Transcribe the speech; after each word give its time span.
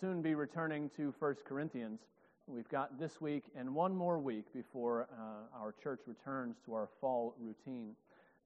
soon 0.00 0.22
be 0.22 0.34
returning 0.34 0.88
to 0.96 1.12
1 1.18 1.36
Corinthians. 1.44 2.00
We've 2.46 2.68
got 2.68 3.00
this 3.00 3.20
week 3.20 3.44
and 3.56 3.74
one 3.74 3.96
more 3.96 4.18
week 4.20 4.44
before 4.54 5.08
uh, 5.12 5.58
our 5.60 5.74
church 5.82 6.00
returns 6.06 6.56
to 6.66 6.74
our 6.74 6.88
fall 7.00 7.34
routine. 7.40 7.94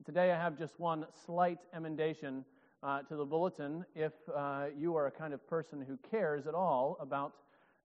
Today 0.07 0.33
I 0.33 0.37
have 0.37 0.57
just 0.57 0.81
one 0.81 1.05
slight 1.27 1.59
emendation 1.77 2.45
uh, 2.83 3.03
to 3.03 3.17
the 3.17 3.25
bulletin. 3.25 3.85
If 3.95 4.13
uh, 4.35 4.67
you 4.79 4.97
are 4.97 5.09
a 5.09 5.11
kind 5.11 5.35
of 5.35 5.47
person 5.47 5.85
who 5.87 5.99
cares 6.11 6.47
at 6.47 6.55
all 6.55 6.97
about 7.01 7.35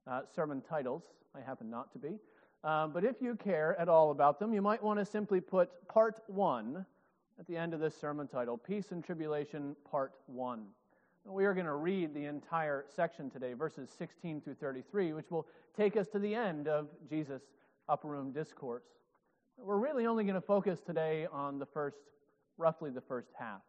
uh, 0.10 0.22
sermon 0.34 0.62
titles, 0.62 1.04
I 1.36 1.42
happen 1.42 1.70
not 1.70 1.92
to 1.92 2.00
be, 2.00 2.20
uh, 2.64 2.88
but 2.88 3.04
if 3.04 3.22
you 3.22 3.36
care 3.36 3.76
at 3.80 3.90
all 3.90 4.12
about 4.12 4.40
them, 4.40 4.54
you 4.54 4.62
might 4.62 4.82
want 4.82 4.98
to 5.00 5.06
simply 5.06 5.42
put 5.42 5.70
Part 5.90 6.22
1 6.28 6.86
at 7.38 7.48
the 7.48 7.58
end 7.58 7.74
of 7.74 7.82
this 7.82 8.00
sermon 8.00 8.28
title 8.28 8.58
Peace 8.58 8.92
and 8.92 9.04
Tribulation, 9.04 9.76
Part 9.92 10.14
1. 10.28 10.64
We 11.30 11.44
are 11.44 11.54
going 11.54 11.66
to 11.66 11.74
read 11.74 12.14
the 12.14 12.24
entire 12.24 12.86
section 12.96 13.30
today, 13.30 13.52
verses 13.52 13.90
16 13.98 14.40
through 14.40 14.54
33, 14.54 15.12
which 15.12 15.30
will 15.30 15.46
take 15.76 15.98
us 15.98 16.08
to 16.10 16.20
the 16.20 16.34
end 16.34 16.70
of 16.70 16.88
Jesus' 17.10 17.42
upper 17.90 18.08
room 18.08 18.32
discourse. 18.32 18.86
We're 19.58 19.78
really 19.78 20.06
only 20.06 20.24
going 20.24 20.36
to 20.36 20.42
focus 20.42 20.80
today 20.80 21.28
on 21.30 21.60
the 21.60 21.66
first, 21.66 21.98
roughly 22.58 22.92
the 22.92 23.02
first 23.02 23.32
half, 23.38 23.60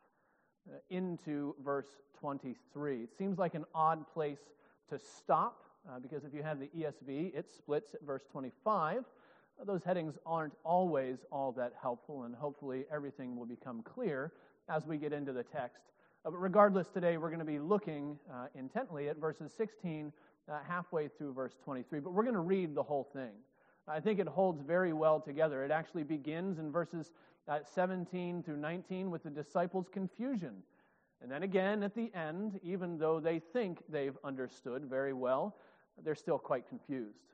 uh, 0.71 0.77
into 0.91 1.57
verse 1.65 1.89
23. 2.21 3.03
It 3.03 3.19
seems 3.19 3.39
like 3.39 3.57
an 3.57 3.65
odd 3.75 4.07
place 4.15 4.53
to 4.91 4.97
stop, 4.97 5.65
uh, 5.91 5.99
because 5.99 6.25
if 6.25 6.33
you 6.33 6.45
have 6.45 6.61
the 6.61 6.69
ESV, 6.69 7.35
it 7.35 7.51
splits 7.53 7.93
at 7.93 8.03
verse 8.03 8.23
25. 8.31 9.05
Those 9.67 9.83
headings 9.83 10.17
aren't 10.25 10.55
always 10.63 11.25
all 11.33 11.51
that 11.53 11.73
helpful, 11.83 12.23
and 12.23 12.37
hopefully 12.37 12.85
everything 12.93 13.37
will 13.37 13.47
become 13.47 13.83
clear 13.83 14.33
as 14.69 14.87
we 14.87 14.97
get 14.97 15.13
into 15.13 15.33
the 15.33 15.43
text. 15.43 15.83
Uh, 16.29 16.33
regardless, 16.33 16.89
today 16.89 17.17
we're 17.17 17.31
going 17.31 17.39
to 17.39 17.45
be 17.45 17.59
looking 17.59 18.19
uh, 18.31 18.47
intently 18.55 19.09
at 19.09 19.17
verses 19.17 19.51
16 19.57 20.13
uh, 20.49 20.59
halfway 20.67 21.09
through 21.09 21.33
verse 21.33 21.55
23. 21.65 22.01
But 22.01 22.13
we're 22.13 22.23
going 22.23 22.35
to 22.35 22.41
read 22.41 22.75
the 22.75 22.83
whole 22.83 23.09
thing. 23.15 23.31
I 23.87 24.01
think 24.01 24.19
it 24.19 24.29
holds 24.29 24.61
very 24.61 24.93
well 24.93 25.21
together. 25.21 25.65
It 25.65 25.71
actually 25.71 26.03
begins 26.03 26.59
in 26.59 26.71
verses 26.71 27.13
uh, 27.49 27.61
17 27.75 28.43
through 28.43 28.59
19 28.59 29.11
with 29.11 29.23
the 29.23 29.31
disciples' 29.31 29.89
confusion. 29.91 30.57
And 31.23 31.31
then 31.31 31.45
again 31.45 31.83
at 31.83 31.95
the 31.95 32.13
end, 32.15 32.61
even 32.63 32.99
though 32.99 33.21
they 33.21 33.39
think 33.39 33.83
they've 33.89 34.17
understood 34.23 34.85
very 34.85 35.15
well, 35.15 35.57
they're 36.05 36.15
still 36.15 36.39
quite 36.39 36.69
confused. 36.69 37.25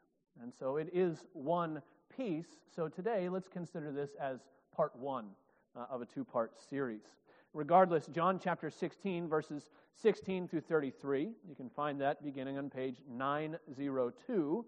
And 0.41 0.52
so 0.56 0.76
it 0.76 0.88
is 0.92 1.26
one 1.32 1.82
piece. 2.16 2.60
So 2.74 2.86
today, 2.86 3.28
let's 3.28 3.48
consider 3.48 3.91
this 3.91 4.10
as 4.20 4.38
part 4.74 4.94
one 4.94 5.26
uh, 5.76 5.86
of 5.91 6.00
a 6.00 6.06
two 6.06 6.24
part 6.24 6.52
series. 6.70 7.02
Regardless, 7.55 8.06
John 8.08 8.41
chapter 8.42 8.69
16, 8.69 9.28
verses 9.28 9.70
16 10.02 10.48
through 10.48 10.62
33, 10.62 11.30
you 11.48 11.55
can 11.55 11.70
find 11.70 12.00
that 12.00 12.24
beginning 12.24 12.58
on 12.58 12.69
page 12.69 12.97
902 13.08 14.64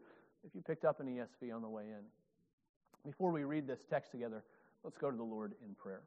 if 0.47 0.55
you 0.55 0.61
picked 0.61 0.85
up 0.85 1.01
an 1.01 1.09
ESV 1.09 1.53
on 1.53 1.63
the 1.63 1.69
way 1.69 1.83
in. 1.83 2.05
Before 3.05 3.33
we 3.33 3.43
read 3.43 3.67
this 3.67 3.81
text 3.91 4.13
together, 4.13 4.45
let's 4.85 4.97
go 4.99 5.11
to 5.11 5.17
the 5.17 5.25
Lord 5.25 5.55
in 5.67 5.75
prayer. 5.75 6.03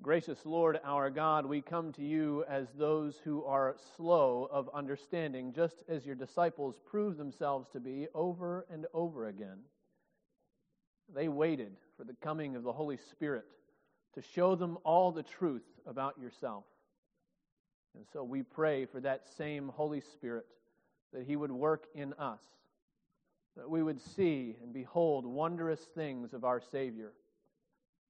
Gracious 0.00 0.46
Lord 0.46 0.80
our 0.82 1.10
God, 1.10 1.44
we 1.44 1.60
come 1.60 1.92
to 1.92 2.02
you 2.02 2.42
as 2.48 2.68
those 2.78 3.16
who 3.22 3.44
are 3.44 3.76
slow 3.98 4.48
of 4.50 4.70
understanding, 4.72 5.52
just 5.52 5.84
as 5.90 6.06
your 6.06 6.14
disciples 6.14 6.80
proved 6.86 7.18
themselves 7.18 7.68
to 7.74 7.80
be 7.80 8.06
over 8.14 8.64
and 8.72 8.86
over 8.94 9.28
again. 9.28 9.58
They 11.14 11.28
waited 11.28 11.76
for 12.00 12.06
the 12.06 12.16
coming 12.22 12.56
of 12.56 12.62
the 12.62 12.72
Holy 12.72 12.96
Spirit 12.96 13.44
to 14.14 14.22
show 14.22 14.54
them 14.54 14.78
all 14.84 15.12
the 15.12 15.22
truth 15.22 15.66
about 15.86 16.18
yourself. 16.18 16.64
And 17.94 18.06
so 18.10 18.24
we 18.24 18.42
pray 18.42 18.86
for 18.86 19.00
that 19.00 19.28
same 19.36 19.68
Holy 19.68 20.00
Spirit 20.00 20.46
that 21.12 21.26
He 21.26 21.36
would 21.36 21.52
work 21.52 21.84
in 21.94 22.14
us, 22.14 22.40
that 23.54 23.68
we 23.68 23.82
would 23.82 24.00
see 24.00 24.56
and 24.62 24.72
behold 24.72 25.26
wondrous 25.26 25.80
things 25.94 26.32
of 26.32 26.42
our 26.42 26.62
Savior, 26.72 27.12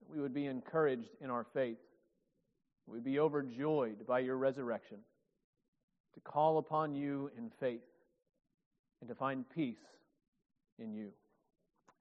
that 0.00 0.14
we 0.14 0.22
would 0.22 0.34
be 0.34 0.46
encouraged 0.46 1.16
in 1.20 1.28
our 1.28 1.46
faith, 1.52 1.78
we'd 2.86 3.02
be 3.02 3.18
overjoyed 3.18 4.06
by 4.06 4.20
your 4.20 4.36
resurrection, 4.36 4.98
to 6.14 6.20
call 6.20 6.58
upon 6.58 6.94
you 6.94 7.28
in 7.36 7.50
faith, 7.58 7.80
and 9.00 9.08
to 9.08 9.16
find 9.16 9.44
peace 9.52 9.78
in 10.78 10.94
you. 10.94 11.10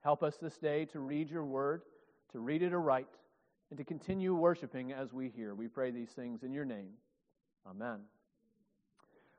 Help 0.02 0.24
us 0.24 0.38
this 0.38 0.58
day 0.58 0.86
to 0.86 1.00
read 1.00 1.30
your 1.30 1.46
word, 1.46 1.82
to 2.32 2.40
read 2.40 2.62
it 2.62 2.74
aright, 2.74 3.08
and 3.70 3.78
to 3.78 3.84
continue 3.84 4.34
worshiping 4.34 4.94
as 4.94 5.14
we 5.14 5.30
hear. 5.30 5.54
We 5.54 5.68
pray 5.68 5.92
these 5.92 6.12
things 6.12 6.44
in 6.44 6.54
your 6.54 6.66
name. 6.66 6.92
Amen. 7.70 8.00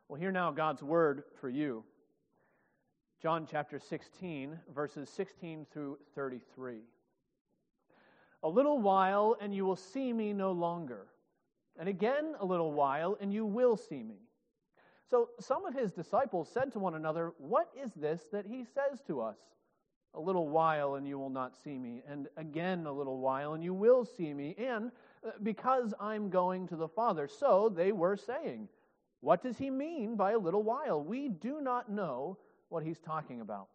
Well, 0.09 0.21
hear 0.21 0.33
now 0.33 0.51
God's 0.51 0.83
word 0.83 1.23
for 1.41 1.49
you. 1.49 1.85
John 3.23 3.47
chapter 3.51 3.79
16, 3.79 4.59
verses 4.75 5.09
16 5.11 5.67
through 5.73 5.99
33. 6.15 6.81
A 8.43 8.49
little 8.49 8.81
while, 8.81 9.37
and 9.41 9.55
you 9.55 9.65
will 9.65 9.77
see 9.77 10.13
me 10.13 10.33
no 10.33 10.53
longer. 10.53 11.07
And 11.79 11.89
again, 11.89 12.35
a 12.39 12.45
little 12.45 12.73
while, 12.73 13.17
and 13.21 13.33
you 13.33 13.47
will 13.47 13.77
see 13.77 14.03
me. 14.03 14.17
So 15.11 15.31
some 15.41 15.65
of 15.67 15.75
his 15.75 15.93
disciples 15.93 16.49
said 16.53 16.73
to 16.73 16.79
one 16.79 16.95
another, 16.95 17.33
What 17.39 17.71
is 17.83 17.93
this 17.95 18.23
that 18.33 18.47
he 18.47 18.65
says 18.65 19.01
to 19.07 19.21
us? 19.21 19.39
A 20.15 20.21
little 20.21 20.49
while 20.49 20.97
and 20.97 21.07
you 21.07 21.19
will 21.19 21.31
not 21.31 21.57
see 21.63 21.79
me, 21.79 22.03
and 22.09 22.29
again 22.37 22.87
a 22.87 22.93
little 22.93 23.19
while 23.19 23.55
and 23.55 23.63
you 23.63 23.73
will 23.73 24.05
see 24.05 24.35
me, 24.35 24.57
and 24.59 24.91
uh, 25.25 25.31
because 25.43 25.95
I'm 26.01 26.31
going 26.31 26.67
to 26.69 26.77
the 26.77 26.89
Father. 26.89 27.29
So 27.29 27.69
they 27.69 27.93
were 27.93 28.17
saying, 28.17 28.69
What 29.21 29.43
does 29.43 29.57
he 29.57 29.71
mean 29.71 30.17
by 30.17 30.33
a 30.33 30.39
little 30.39 30.65
while? 30.65 31.03
We 31.03 31.29
do 31.29 31.61
not 31.61 31.91
know 31.91 32.39
what 32.71 32.83
he's 32.83 32.99
talking 32.99 33.41
about. 33.41 33.69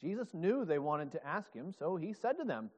Jesus 0.00 0.34
knew 0.34 0.64
they 0.64 0.78
wanted 0.78 1.10
to 1.12 1.26
ask 1.26 1.52
him, 1.52 1.72
so 1.72 1.96
he 1.96 2.12
said 2.12 2.36
to 2.38 2.44
them, 2.44 2.70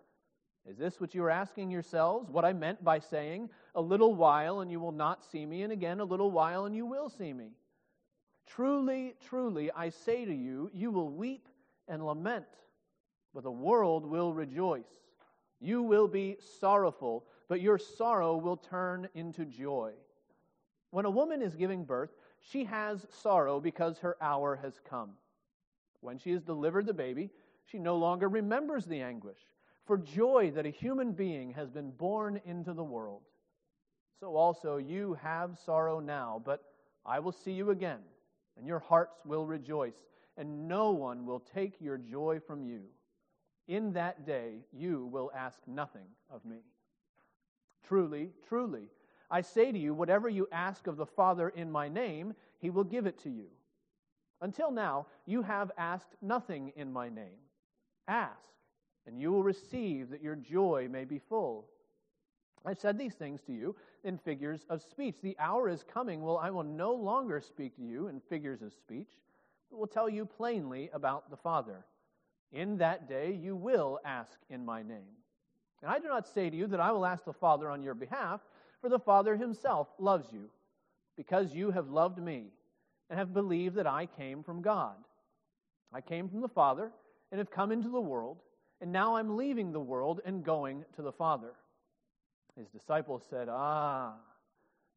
Is 0.66 0.78
this 0.78 1.00
what 1.00 1.14
you 1.14 1.22
are 1.24 1.30
asking 1.30 1.70
yourselves? 1.70 2.30
What 2.30 2.44
I 2.44 2.52
meant 2.52 2.82
by 2.82 2.98
saying, 2.98 3.50
A 3.74 3.80
little 3.80 4.14
while 4.14 4.60
and 4.60 4.70
you 4.70 4.80
will 4.80 4.92
not 4.92 5.24
see 5.24 5.44
me, 5.44 5.62
and 5.62 5.72
again 5.72 6.00
a 6.00 6.04
little 6.04 6.30
while 6.30 6.64
and 6.64 6.74
you 6.74 6.86
will 6.86 7.10
see 7.10 7.32
me? 7.32 7.50
Truly, 8.46 9.16
truly, 9.28 9.70
I 9.72 9.88
say 9.88 10.24
to 10.24 10.34
you, 10.34 10.70
you 10.72 10.90
will 10.90 11.10
weep 11.10 11.48
and 11.88 12.04
lament, 12.04 12.46
but 13.34 13.42
the 13.42 13.50
world 13.50 14.04
will 14.04 14.32
rejoice. 14.32 14.84
You 15.60 15.82
will 15.82 16.08
be 16.08 16.36
sorrowful, 16.60 17.24
but 17.48 17.60
your 17.60 17.78
sorrow 17.78 18.36
will 18.36 18.56
turn 18.56 19.08
into 19.14 19.44
joy. 19.44 19.92
When 20.90 21.04
a 21.04 21.10
woman 21.10 21.42
is 21.42 21.54
giving 21.54 21.84
birth, 21.84 22.10
she 22.40 22.64
has 22.64 23.06
sorrow 23.10 23.60
because 23.60 23.98
her 23.98 24.16
hour 24.20 24.56
has 24.62 24.80
come. 24.88 25.10
When 26.00 26.18
she 26.18 26.32
has 26.32 26.42
delivered 26.42 26.86
the 26.86 26.94
baby, 26.94 27.30
she 27.64 27.78
no 27.78 27.96
longer 27.96 28.28
remembers 28.28 28.86
the 28.86 29.00
anguish 29.00 29.38
for 29.86 29.96
joy 29.96 30.50
that 30.54 30.66
a 30.66 30.70
human 30.70 31.12
being 31.12 31.52
has 31.52 31.70
been 31.70 31.90
born 31.90 32.40
into 32.44 32.72
the 32.72 32.84
world. 32.84 33.22
So 34.18 34.34
also 34.34 34.78
you 34.78 35.16
have 35.22 35.58
sorrow 35.64 36.00
now, 36.00 36.42
but 36.44 36.64
I 37.04 37.20
will 37.20 37.32
see 37.32 37.52
you 37.52 37.70
again, 37.70 38.00
and 38.56 38.66
your 38.66 38.80
hearts 38.80 39.20
will 39.24 39.46
rejoice 39.46 39.94
and 40.36 40.68
no 40.68 40.90
one 40.90 41.26
will 41.26 41.40
take 41.40 41.80
your 41.80 41.98
joy 41.98 42.40
from 42.46 42.62
you. 42.62 42.82
In 43.68 43.92
that 43.94 44.26
day 44.26 44.60
you 44.72 45.06
will 45.06 45.30
ask 45.34 45.58
nothing 45.66 46.08
of 46.30 46.44
me. 46.44 46.58
Truly, 47.86 48.30
truly, 48.48 48.88
I 49.30 49.40
say 49.40 49.72
to 49.72 49.78
you, 49.78 49.94
whatever 49.94 50.28
you 50.28 50.48
ask 50.52 50.86
of 50.86 50.96
the 50.96 51.06
Father 51.06 51.48
in 51.48 51.70
my 51.70 51.88
name, 51.88 52.34
he 52.58 52.70
will 52.70 52.84
give 52.84 53.06
it 53.06 53.18
to 53.22 53.30
you. 53.30 53.46
Until 54.40 54.70
now, 54.70 55.06
you 55.24 55.42
have 55.42 55.72
asked 55.78 56.14
nothing 56.20 56.72
in 56.76 56.92
my 56.92 57.08
name. 57.08 57.40
Ask, 58.06 58.38
and 59.06 59.20
you 59.20 59.32
will 59.32 59.42
receive 59.42 60.10
that 60.10 60.22
your 60.22 60.36
joy 60.36 60.88
may 60.90 61.04
be 61.04 61.18
full. 61.18 61.66
I've 62.64 62.78
said 62.78 62.98
these 62.98 63.14
things 63.14 63.40
to 63.42 63.52
you 63.52 63.76
in 64.04 64.18
figures 64.18 64.66
of 64.68 64.82
speech. 64.82 65.16
The 65.22 65.36
hour 65.38 65.68
is 65.68 65.84
coming 65.84 66.22
when 66.22 66.36
I 66.40 66.50
will 66.50 66.64
no 66.64 66.92
longer 66.92 67.40
speak 67.40 67.76
to 67.76 67.82
you 67.82 68.08
in 68.08 68.20
figures 68.20 68.62
of 68.62 68.72
speech 68.72 69.10
will 69.70 69.86
tell 69.86 70.08
you 70.08 70.24
plainly 70.24 70.90
about 70.92 71.30
the 71.30 71.36
Father. 71.36 71.84
In 72.52 72.78
that 72.78 73.08
day 73.08 73.32
you 73.32 73.56
will 73.56 73.98
ask 74.04 74.38
in 74.48 74.64
my 74.64 74.82
name. 74.82 75.16
And 75.82 75.90
I 75.90 75.98
do 75.98 76.08
not 76.08 76.26
say 76.26 76.48
to 76.48 76.56
you 76.56 76.66
that 76.68 76.80
I 76.80 76.92
will 76.92 77.04
ask 77.04 77.24
the 77.24 77.32
Father 77.32 77.70
on 77.70 77.82
your 77.82 77.94
behalf, 77.94 78.40
for 78.80 78.88
the 78.88 78.98
Father 78.98 79.36
himself 79.36 79.88
loves 79.98 80.32
you, 80.32 80.48
because 81.16 81.54
you 81.54 81.70
have 81.70 81.90
loved 81.90 82.18
me 82.18 82.46
and 83.10 83.18
have 83.18 83.34
believed 83.34 83.76
that 83.76 83.86
I 83.86 84.06
came 84.06 84.42
from 84.42 84.62
God. 84.62 84.96
I 85.92 86.00
came 86.00 86.28
from 86.28 86.40
the 86.40 86.48
Father 86.48 86.90
and 87.30 87.38
have 87.38 87.50
come 87.50 87.72
into 87.72 87.88
the 87.88 88.00
world, 88.00 88.38
and 88.80 88.92
now 88.92 89.16
I'm 89.16 89.36
leaving 89.36 89.72
the 89.72 89.80
world 89.80 90.20
and 90.24 90.44
going 90.44 90.84
to 90.96 91.02
the 91.02 91.12
Father. 91.12 91.52
His 92.56 92.68
disciples 92.68 93.22
said, 93.28 93.48
Ah, 93.50 94.14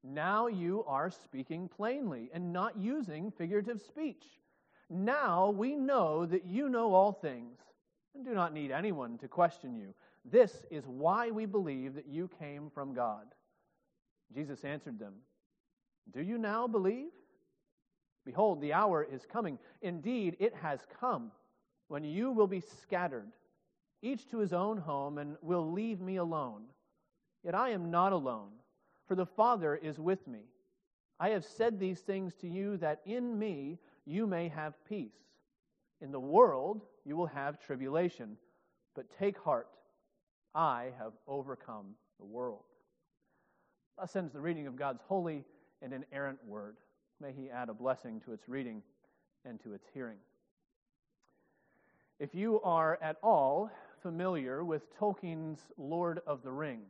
now 0.03 0.47
you 0.47 0.83
are 0.87 1.11
speaking 1.11 1.67
plainly 1.67 2.29
and 2.33 2.53
not 2.53 2.77
using 2.77 3.31
figurative 3.31 3.81
speech. 3.81 4.23
Now 4.89 5.51
we 5.51 5.75
know 5.75 6.25
that 6.25 6.45
you 6.45 6.69
know 6.69 6.93
all 6.93 7.11
things 7.11 7.59
and 8.15 8.25
do 8.25 8.33
not 8.33 8.53
need 8.53 8.71
anyone 8.71 9.17
to 9.19 9.27
question 9.27 9.75
you. 9.75 9.93
This 10.25 10.65
is 10.69 10.85
why 10.85 11.31
we 11.31 11.45
believe 11.45 11.95
that 11.95 12.07
you 12.07 12.29
came 12.39 12.69
from 12.69 12.93
God. 12.93 13.25
Jesus 14.33 14.63
answered 14.63 14.99
them, 14.99 15.13
Do 16.11 16.21
you 16.21 16.37
now 16.37 16.67
believe? 16.67 17.11
Behold, 18.25 18.61
the 18.61 18.73
hour 18.73 19.03
is 19.03 19.25
coming. 19.31 19.57
Indeed, 19.81 20.37
it 20.39 20.53
has 20.55 20.79
come 20.99 21.31
when 21.87 22.03
you 22.03 22.31
will 22.31 22.47
be 22.47 22.59
scattered, 22.59 23.31
each 24.01 24.29
to 24.29 24.37
his 24.37 24.53
own 24.53 24.77
home, 24.77 25.17
and 25.17 25.35
will 25.41 25.71
leave 25.71 26.01
me 26.01 26.17
alone. 26.17 26.63
Yet 27.43 27.55
I 27.55 27.69
am 27.69 27.89
not 27.89 28.13
alone, 28.13 28.49
for 29.07 29.15
the 29.15 29.25
Father 29.25 29.75
is 29.75 29.99
with 29.99 30.27
me. 30.27 30.41
I 31.19 31.29
have 31.29 31.43
said 31.43 31.79
these 31.79 31.99
things 31.99 32.33
to 32.35 32.47
you 32.47 32.77
that 32.77 33.01
in 33.05 33.37
me 33.37 33.79
you 34.09 34.25
may 34.25 34.47
have 34.49 34.73
peace. 34.87 35.13
In 36.01 36.11
the 36.11 36.19
world 36.19 36.81
you 37.05 37.15
will 37.15 37.27
have 37.27 37.59
tribulation, 37.59 38.37
but 38.95 39.05
take 39.19 39.37
heart. 39.37 39.67
I 40.55 40.87
have 40.97 41.13
overcome 41.27 41.93
the 42.19 42.25
world. 42.25 42.63
Thus 43.97 44.15
ends 44.15 44.33
the 44.33 44.39
reading 44.39 44.65
of 44.65 44.75
God's 44.75 45.01
holy 45.07 45.45
and 45.81 45.93
inerrant 45.93 46.39
word. 46.47 46.77
May 47.21 47.33
He 47.33 47.51
add 47.51 47.69
a 47.69 47.73
blessing 47.73 48.19
to 48.21 48.33
its 48.33 48.49
reading 48.49 48.81
and 49.45 49.61
to 49.61 49.73
its 49.73 49.85
hearing. 49.93 50.17
If 52.19 52.33
you 52.33 52.59
are 52.61 52.97
at 53.01 53.17
all 53.21 53.69
familiar 54.01 54.63
with 54.63 54.97
Tolkien's 54.97 55.59
Lord 55.77 56.19
of 56.25 56.41
the 56.41 56.51
Rings, 56.51 56.81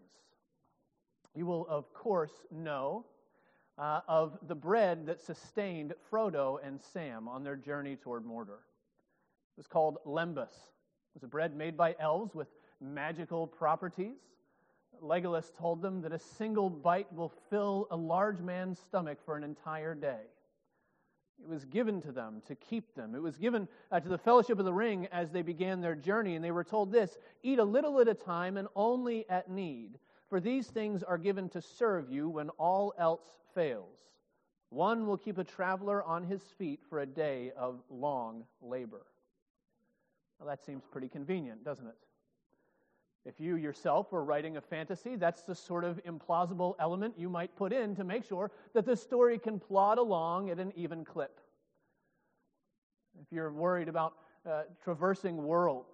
you 1.36 1.45
will, 1.45 1.68
of 1.68 1.94
course, 1.94 2.31
know 2.50 3.06
uh, 3.79 4.01
of 4.07 4.37
the 4.47 4.55
bread 4.55 5.05
that 5.05 5.21
sustained 5.21 5.93
Frodo 6.11 6.59
and 6.63 6.79
Sam 6.93 7.27
on 7.27 7.43
their 7.43 7.55
journey 7.55 7.95
toward 7.95 8.25
Mordor. 8.25 8.59
It 8.59 9.57
was 9.57 9.67
called 9.67 9.97
lembas. 10.05 10.51
It 10.51 11.15
was 11.15 11.23
a 11.23 11.27
bread 11.27 11.55
made 11.55 11.77
by 11.77 11.95
elves 11.99 12.35
with 12.35 12.47
magical 12.81 13.47
properties. 13.47 14.17
Legolas 15.01 15.55
told 15.57 15.81
them 15.81 16.01
that 16.01 16.11
a 16.11 16.19
single 16.19 16.69
bite 16.69 17.11
will 17.13 17.31
fill 17.49 17.87
a 17.91 17.95
large 17.95 18.41
man's 18.41 18.79
stomach 18.79 19.17
for 19.25 19.37
an 19.37 19.43
entire 19.43 19.95
day. 19.95 20.23
It 21.41 21.47
was 21.47 21.63
given 21.63 22.01
to 22.01 22.11
them 22.11 22.41
to 22.47 22.55
keep 22.55 22.93
them. 22.95 23.15
It 23.15 23.21
was 23.21 23.37
given 23.37 23.69
uh, 23.93 24.01
to 24.01 24.09
the 24.09 24.17
Fellowship 24.17 24.59
of 24.59 24.65
the 24.65 24.73
Ring 24.73 25.07
as 25.13 25.31
they 25.31 25.41
began 25.41 25.79
their 25.79 25.95
journey, 25.95 26.35
and 26.35 26.43
they 26.43 26.51
were 26.51 26.65
told 26.65 26.91
this 26.91 27.17
Eat 27.43 27.59
a 27.59 27.63
little 27.63 28.01
at 28.01 28.09
a 28.09 28.13
time 28.13 28.57
and 28.57 28.67
only 28.75 29.25
at 29.29 29.49
need, 29.49 29.99
for 30.29 30.39
these 30.39 30.67
things 30.67 31.03
are 31.03 31.17
given 31.17 31.49
to 31.49 31.61
serve 31.61 32.09
you 32.09 32.29
when 32.29 32.49
all 32.51 32.93
else 32.97 33.37
fails. 33.55 33.97
One 34.69 35.07
will 35.07 35.17
keep 35.17 35.39
a 35.39 35.43
traveler 35.43 36.03
on 36.03 36.23
his 36.23 36.43
feet 36.57 36.81
for 36.87 36.99
a 36.99 37.05
day 37.05 37.51
of 37.57 37.81
long 37.89 38.43
labor. 38.61 39.05
Well, 40.39 40.47
that 40.47 40.63
seems 40.63 40.83
pretty 40.89 41.09
convenient, 41.09 41.63
doesn't 41.63 41.87
it? 41.87 41.97
If 43.25 43.39
you 43.39 43.55
yourself 43.57 44.11
were 44.11 44.23
writing 44.23 44.57
a 44.57 44.61
fantasy, 44.61 45.15
that's 45.15 45.41
the 45.41 45.55
sort 45.55 45.83
of 45.83 46.01
implausible 46.05 46.75
element 46.79 47.15
you 47.17 47.29
might 47.29 47.55
put 47.55 47.73
in 47.73 47.95
to 47.95 48.03
make 48.03 48.23
sure 48.23 48.51
that 48.73 48.85
the 48.85 48.95
story 48.95 49.37
can 49.37 49.59
plod 49.59 49.97
along 49.97 50.49
at 50.49 50.59
an 50.59 50.71
even 50.75 51.03
clip. 51.03 51.39
If 53.21 53.31
you're 53.31 53.51
worried 53.51 53.89
about 53.89 54.13
uh, 54.49 54.63
traversing 54.81 55.37
worlds, 55.37 55.89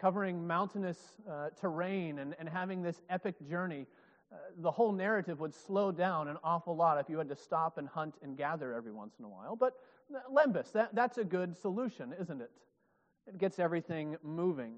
covering 0.00 0.46
mountainous 0.46 0.98
uh, 1.30 1.50
terrain, 1.60 2.20
and, 2.20 2.34
and 2.38 2.48
having 2.48 2.82
this 2.82 3.02
epic 3.10 3.34
journey, 3.48 3.86
uh, 4.32 4.36
the 4.58 4.70
whole 4.70 4.92
narrative 4.92 5.40
would 5.40 5.54
slow 5.54 5.92
down 5.92 6.28
an 6.28 6.36
awful 6.42 6.74
lot 6.74 6.98
if 6.98 7.08
you 7.08 7.18
had 7.18 7.28
to 7.28 7.36
stop 7.36 7.78
and 7.78 7.88
hunt 7.88 8.14
and 8.22 8.36
gather 8.36 8.72
every 8.72 8.92
once 8.92 9.14
in 9.18 9.24
a 9.24 9.28
while. 9.28 9.56
But 9.56 9.74
Lembas, 10.32 10.72
that, 10.72 10.94
that's 10.94 11.18
a 11.18 11.24
good 11.24 11.56
solution, 11.56 12.14
isn't 12.20 12.40
it? 12.40 12.50
It 13.26 13.38
gets 13.38 13.58
everything 13.58 14.16
moving. 14.22 14.74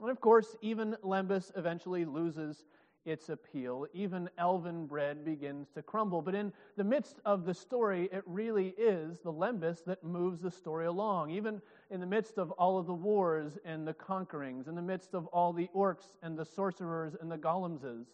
And 0.00 0.10
of 0.10 0.20
course, 0.20 0.56
even 0.60 0.96
Lembas 1.02 1.50
eventually 1.56 2.04
loses 2.04 2.64
its 3.04 3.28
appeal. 3.28 3.86
Even 3.94 4.28
elven 4.38 4.86
bread 4.86 5.24
begins 5.24 5.70
to 5.70 5.82
crumble. 5.82 6.20
But 6.22 6.34
in 6.34 6.52
the 6.76 6.84
midst 6.84 7.16
of 7.24 7.44
the 7.44 7.54
story, 7.54 8.08
it 8.12 8.22
really 8.26 8.74
is 8.78 9.20
the 9.20 9.32
lembas 9.32 9.84
that 9.86 10.04
moves 10.04 10.42
the 10.42 10.50
story 10.50 10.86
along. 10.86 11.30
Even 11.30 11.62
in 11.90 12.00
the 12.00 12.06
midst 12.06 12.38
of 12.38 12.52
all 12.52 12.78
of 12.78 12.86
the 12.86 12.94
wars 12.94 13.58
and 13.64 13.86
the 13.86 13.94
conquerings, 13.94 14.68
in 14.68 14.74
the 14.74 14.82
midst 14.82 15.14
of 15.14 15.26
all 15.28 15.52
the 15.52 15.68
orcs 15.74 16.16
and 16.22 16.38
the 16.38 16.44
sorcerers 16.44 17.16
and 17.20 17.30
the 17.30 17.36
Gollumses, 17.36 18.06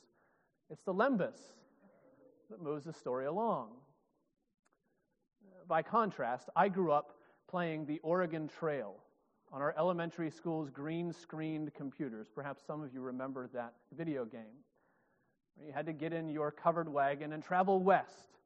it's 0.71 0.83
the 0.83 0.95
Lembas 0.95 1.39
that 2.51 2.63
moves 2.63 2.85
the 2.85 2.93
story 2.93 3.27
along. 3.27 3.69
By 5.69 5.83
contrast, 5.83 6.49
I 6.57 6.69
grew 6.69 6.93
up 6.93 7.13
playing 7.49 7.87
the 7.87 7.99
Oregon 8.03 8.49
Trail 8.49 8.95
on 9.53 9.61
our 9.61 9.75
elementary 9.79 10.31
school's 10.31 10.71
green 10.71 11.13
screened 11.13 11.75
computers. 11.75 12.29
Perhaps 12.35 12.63
some 12.67 12.83
of 12.83 12.95
you 12.95 13.01
remember 13.01 13.49
that 13.53 13.75
video 13.97 14.25
game. 14.25 14.65
You 15.65 15.73
had 15.73 15.87
to 15.87 15.93
get 15.93 16.13
in 16.13 16.29
your 16.29 16.51
covered 16.51 16.89
wagon 16.89 17.33
and 17.33 17.43
travel 17.43 17.81
west 17.81 18.39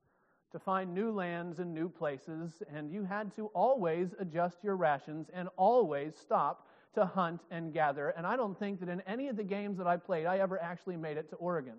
to 0.52 0.58
find 0.58 0.94
new 0.94 1.10
lands 1.12 1.58
and 1.58 1.72
new 1.72 1.88
places, 1.88 2.62
and 2.74 2.90
you 2.90 3.04
had 3.04 3.34
to 3.36 3.46
always 3.46 4.14
adjust 4.18 4.58
your 4.62 4.76
rations 4.76 5.28
and 5.32 5.48
always 5.56 6.14
stop 6.16 6.66
to 6.94 7.04
hunt 7.04 7.40
and 7.50 7.72
gather. 7.72 8.08
And 8.10 8.26
I 8.26 8.36
don't 8.36 8.58
think 8.58 8.80
that 8.80 8.88
in 8.88 9.00
any 9.02 9.28
of 9.28 9.36
the 9.36 9.44
games 9.44 9.78
that 9.78 9.86
I 9.86 9.96
played, 9.96 10.26
I 10.26 10.38
ever 10.38 10.60
actually 10.60 10.96
made 10.96 11.16
it 11.16 11.30
to 11.30 11.36
Oregon. 11.36 11.76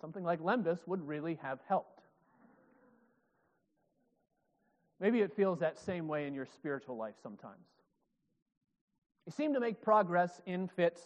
Something 0.00 0.22
like 0.22 0.40
Lembas 0.40 0.86
would 0.86 1.06
really 1.06 1.38
have 1.42 1.58
helped. 1.68 2.02
Maybe 5.00 5.20
it 5.20 5.32
feels 5.34 5.60
that 5.60 5.78
same 5.78 6.08
way 6.08 6.26
in 6.26 6.34
your 6.34 6.46
spiritual 6.46 6.96
life 6.96 7.14
sometimes. 7.22 7.66
You 9.26 9.32
seem 9.32 9.54
to 9.54 9.60
make 9.60 9.82
progress 9.82 10.40
in 10.46 10.68
fits 10.68 11.02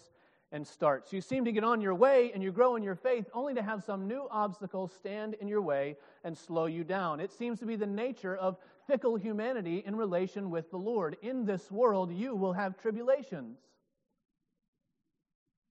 and 0.52 0.66
starts. 0.66 1.12
You 1.12 1.20
seem 1.20 1.46
to 1.46 1.52
get 1.52 1.64
on 1.64 1.80
your 1.80 1.94
way 1.94 2.30
and 2.32 2.42
you 2.42 2.52
grow 2.52 2.76
in 2.76 2.82
your 2.82 2.94
faith 2.94 3.26
only 3.32 3.54
to 3.54 3.62
have 3.62 3.82
some 3.82 4.06
new 4.06 4.28
obstacle 4.30 4.86
stand 4.86 5.34
in 5.40 5.48
your 5.48 5.62
way 5.62 5.96
and 6.24 6.36
slow 6.36 6.66
you 6.66 6.84
down. 6.84 7.20
It 7.20 7.32
seems 7.32 7.58
to 7.60 7.66
be 7.66 7.74
the 7.74 7.86
nature 7.86 8.36
of 8.36 8.58
fickle 8.86 9.16
humanity 9.16 9.82
in 9.86 9.96
relation 9.96 10.50
with 10.50 10.70
the 10.70 10.76
Lord. 10.76 11.16
In 11.22 11.46
this 11.46 11.70
world, 11.70 12.12
you 12.12 12.36
will 12.36 12.52
have 12.52 12.78
tribulations. 12.78 13.58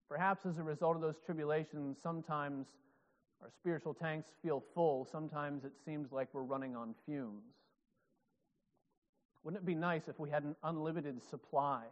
Perhaps 0.09 0.45
as 0.45 0.57
a 0.57 0.63
result 0.63 0.95
of 0.95 1.01
those 1.01 1.19
tribulations, 1.23 1.99
sometimes 2.01 2.65
our 3.41 3.49
spiritual 3.49 3.93
tanks 3.93 4.29
feel 4.41 4.63
full. 4.73 5.07
Sometimes 5.09 5.63
it 5.63 5.73
seems 5.85 6.11
like 6.11 6.27
we're 6.33 6.41
running 6.41 6.75
on 6.75 6.95
fumes. 7.05 7.53
Wouldn't 9.43 9.63
it 9.63 9.65
be 9.65 9.75
nice 9.75 10.07
if 10.07 10.19
we 10.19 10.29
had 10.29 10.43
an 10.43 10.55
unlimited 10.63 11.21
supply 11.23 11.83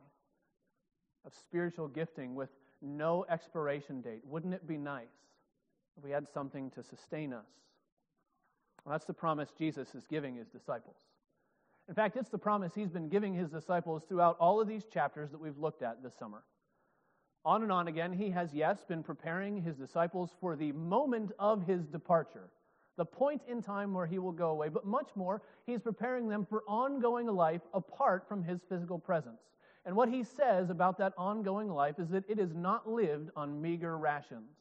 of 1.25 1.33
spiritual 1.33 1.87
gifting 1.87 2.35
with 2.35 2.49
no 2.81 3.25
expiration 3.29 4.01
date? 4.01 4.21
Wouldn't 4.25 4.53
it 4.53 4.67
be 4.67 4.77
nice 4.77 5.07
if 5.97 6.03
we 6.03 6.11
had 6.11 6.27
something 6.27 6.71
to 6.71 6.83
sustain 6.83 7.33
us? 7.33 7.45
Well, 8.83 8.93
that's 8.93 9.05
the 9.05 9.13
promise 9.13 9.49
Jesus 9.57 9.93
is 9.95 10.07
giving 10.07 10.35
his 10.35 10.47
disciples. 10.47 10.95
In 11.87 11.95
fact, 11.95 12.17
it's 12.17 12.29
the 12.29 12.37
promise 12.37 12.73
he's 12.75 12.89
been 12.89 13.09
giving 13.09 13.33
his 13.33 13.49
disciples 13.49 14.03
throughout 14.07 14.37
all 14.39 14.61
of 14.61 14.67
these 14.67 14.85
chapters 14.85 15.31
that 15.31 15.41
we've 15.41 15.57
looked 15.57 15.81
at 15.81 16.03
this 16.03 16.13
summer. 16.17 16.43
On 17.45 17.63
and 17.63 17.71
on 17.71 17.87
again, 17.87 18.13
he 18.13 18.29
has, 18.29 18.53
yes, 18.53 18.83
been 18.87 19.01
preparing 19.01 19.61
his 19.61 19.75
disciples 19.75 20.31
for 20.39 20.55
the 20.55 20.71
moment 20.73 21.31
of 21.39 21.65
his 21.65 21.85
departure 21.87 22.49
the 22.99 23.05
point 23.05 23.41
in 23.47 23.61
time 23.61 23.93
where 23.93 24.05
he 24.05 24.19
will 24.19 24.33
go 24.33 24.49
away, 24.49 24.67
but 24.67 24.85
much 24.85 25.07
more, 25.15 25.41
he's 25.65 25.79
preparing 25.79 26.27
them 26.27 26.45
for 26.45 26.63
ongoing 26.67 27.27
life 27.27 27.61
apart 27.73 28.27
from 28.27 28.43
his 28.43 28.59
physical 28.67 28.99
presence. 28.99 29.39
And 29.85 29.95
what 29.95 30.09
he 30.09 30.23
says 30.23 30.69
about 30.69 30.97
that 30.97 31.13
ongoing 31.17 31.69
life 31.69 31.99
is 31.99 32.09
that 32.09 32.29
it 32.29 32.39
is 32.39 32.53
not 32.53 32.89
lived 32.89 33.31
on 33.35 33.61
meager 33.61 33.97
rations. 33.97 34.51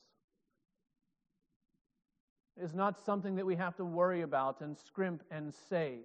It 2.56 2.64
is 2.64 2.74
not 2.74 2.98
something 3.04 3.36
that 3.36 3.46
we 3.46 3.56
have 3.56 3.76
to 3.76 3.84
worry 3.84 4.22
about 4.22 4.60
and 4.60 4.76
scrimp 4.76 5.22
and 5.30 5.52
save 5.68 6.04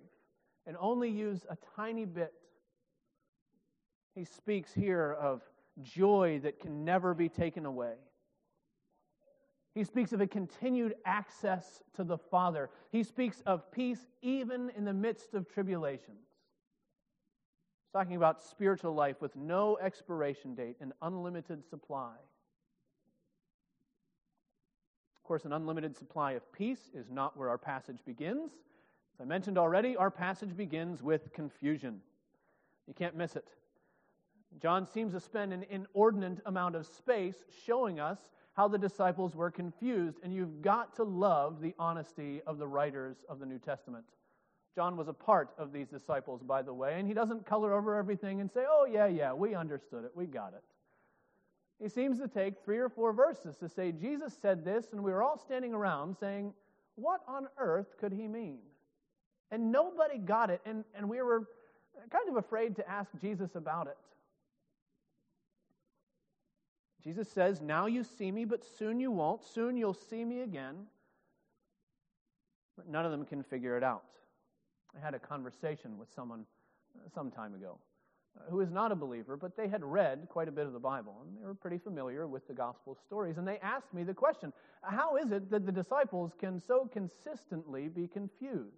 and 0.65 0.77
only 0.79 1.09
use 1.09 1.45
a 1.49 1.57
tiny 1.75 2.05
bit. 2.05 2.33
He 4.15 4.23
speaks 4.23 4.73
here 4.73 5.17
of 5.19 5.41
joy 5.81 6.39
that 6.43 6.59
can 6.59 6.85
never 6.85 7.13
be 7.13 7.29
taken 7.29 7.65
away 7.65 7.93
he 9.75 9.83
speaks 9.83 10.13
of 10.13 10.21
a 10.21 10.27
continued 10.27 10.93
access 11.05 11.81
to 11.95 12.03
the 12.03 12.17
Father. 12.17 12.69
He 12.91 13.03
speaks 13.03 13.41
of 13.45 13.71
peace 13.71 14.05
even 14.21 14.71
in 14.77 14.85
the 14.85 14.93
midst 14.93 15.33
of 15.33 15.49
tribulations. 15.49 16.27
Talking 17.93 18.15
about 18.15 18.41
spiritual 18.41 18.93
life 18.95 19.21
with 19.21 19.35
no 19.35 19.77
expiration 19.77 20.55
date 20.55 20.77
and 20.81 20.93
unlimited 21.03 21.63
supply. 21.63 22.15
Of 25.15 25.23
course, 25.23 25.45
an 25.45 25.53
unlimited 25.53 25.95
supply 25.95 26.31
of 26.31 26.51
peace 26.51 26.89
is 26.95 27.11
not 27.11 27.37
where 27.37 27.49
our 27.49 27.57
passage 27.59 27.99
begins. 28.03 28.51
As 29.13 29.21
I 29.21 29.25
mentioned 29.25 29.59
already, 29.59 29.95
our 29.95 30.09
passage 30.09 30.57
begins 30.57 31.03
with 31.03 31.31
confusion. 31.33 32.01
You 32.87 32.95
can't 32.95 33.15
miss 33.15 33.35
it. 33.35 33.47
John 34.59 34.87
seems 34.87 35.13
to 35.13 35.19
spend 35.19 35.53
an 35.53 35.63
inordinate 35.69 36.39
amount 36.47 36.75
of 36.75 36.87
space 36.87 37.45
showing 37.65 37.99
us 37.99 38.17
how 38.53 38.67
the 38.67 38.77
disciples 38.77 39.35
were 39.35 39.51
confused, 39.51 40.17
and 40.23 40.33
you've 40.33 40.61
got 40.61 40.95
to 40.95 41.03
love 41.03 41.61
the 41.61 41.75
honesty 41.77 42.41
of 42.47 42.57
the 42.57 42.67
writers 42.67 43.17
of 43.29 43.39
the 43.39 43.45
New 43.45 43.59
Testament. 43.59 44.05
John 44.75 44.97
was 44.97 45.07
a 45.07 45.13
part 45.13 45.51
of 45.57 45.71
these 45.71 45.87
disciples, 45.87 46.41
by 46.41 46.61
the 46.61 46.73
way, 46.73 46.95
and 46.99 47.07
he 47.07 47.13
doesn't 47.13 47.45
color 47.45 47.73
over 47.73 47.95
everything 47.95 48.41
and 48.41 48.51
say, 48.51 48.63
oh, 48.67 48.85
yeah, 48.85 49.07
yeah, 49.07 49.33
we 49.33 49.53
understood 49.53 50.03
it, 50.03 50.11
we 50.15 50.25
got 50.25 50.53
it. 50.53 50.63
He 51.81 51.89
seems 51.89 52.19
to 52.19 52.27
take 52.27 52.63
three 52.63 52.77
or 52.77 52.89
four 52.89 53.13
verses 53.13 53.55
to 53.57 53.67
say, 53.67 53.91
Jesus 53.91 54.37
said 54.41 54.63
this, 54.63 54.93
and 54.93 55.03
we 55.03 55.11
were 55.11 55.21
all 55.21 55.37
standing 55.37 55.73
around 55.73 56.15
saying, 56.17 56.53
What 56.95 57.21
on 57.27 57.47
earth 57.57 57.97
could 57.99 58.13
he 58.13 58.27
mean? 58.27 58.59
And 59.51 59.71
nobody 59.71 60.17
got 60.17 60.49
it, 60.49 60.61
and, 60.65 60.85
and 60.95 61.09
we 61.09 61.21
were 61.21 61.47
kind 62.09 62.29
of 62.29 62.37
afraid 62.37 62.75
to 62.77 62.89
ask 62.89 63.11
Jesus 63.19 63.55
about 63.55 63.87
it. 63.87 63.97
Jesus 67.03 67.29
says, 67.29 67.61
Now 67.61 67.87
you 67.87 68.03
see 68.03 68.31
me, 68.31 68.45
but 68.45 68.63
soon 68.63 68.99
you 68.99 69.11
won't. 69.11 69.43
Soon 69.43 69.75
you'll 69.75 69.93
see 69.93 70.23
me 70.23 70.41
again. 70.41 70.75
But 72.77 72.87
none 72.87 73.05
of 73.05 73.11
them 73.11 73.25
can 73.25 73.43
figure 73.43 73.75
it 73.77 73.83
out. 73.83 74.03
I 74.95 75.03
had 75.03 75.13
a 75.13 75.19
conversation 75.19 75.97
with 75.97 76.11
someone 76.13 76.45
uh, 76.95 77.09
some 77.13 77.31
time 77.31 77.53
ago 77.55 77.79
uh, 78.37 78.49
who 78.49 78.61
is 78.61 78.71
not 78.71 78.91
a 78.91 78.95
believer, 78.95 79.35
but 79.35 79.57
they 79.57 79.67
had 79.67 79.83
read 79.83 80.27
quite 80.29 80.47
a 80.47 80.51
bit 80.51 80.65
of 80.65 80.73
the 80.73 80.79
Bible, 80.79 81.23
and 81.25 81.37
they 81.37 81.45
were 81.45 81.55
pretty 81.55 81.77
familiar 81.77 82.27
with 82.27 82.47
the 82.47 82.53
gospel 82.53 82.97
stories. 83.05 83.37
And 83.37 83.47
they 83.47 83.57
asked 83.59 83.93
me 83.93 84.03
the 84.03 84.13
question 84.13 84.53
how 84.81 85.15
is 85.17 85.31
it 85.31 85.49
that 85.49 85.65
the 85.65 85.71
disciples 85.71 86.33
can 86.39 86.59
so 86.59 86.89
consistently 86.91 87.87
be 87.87 88.07
confused? 88.07 88.77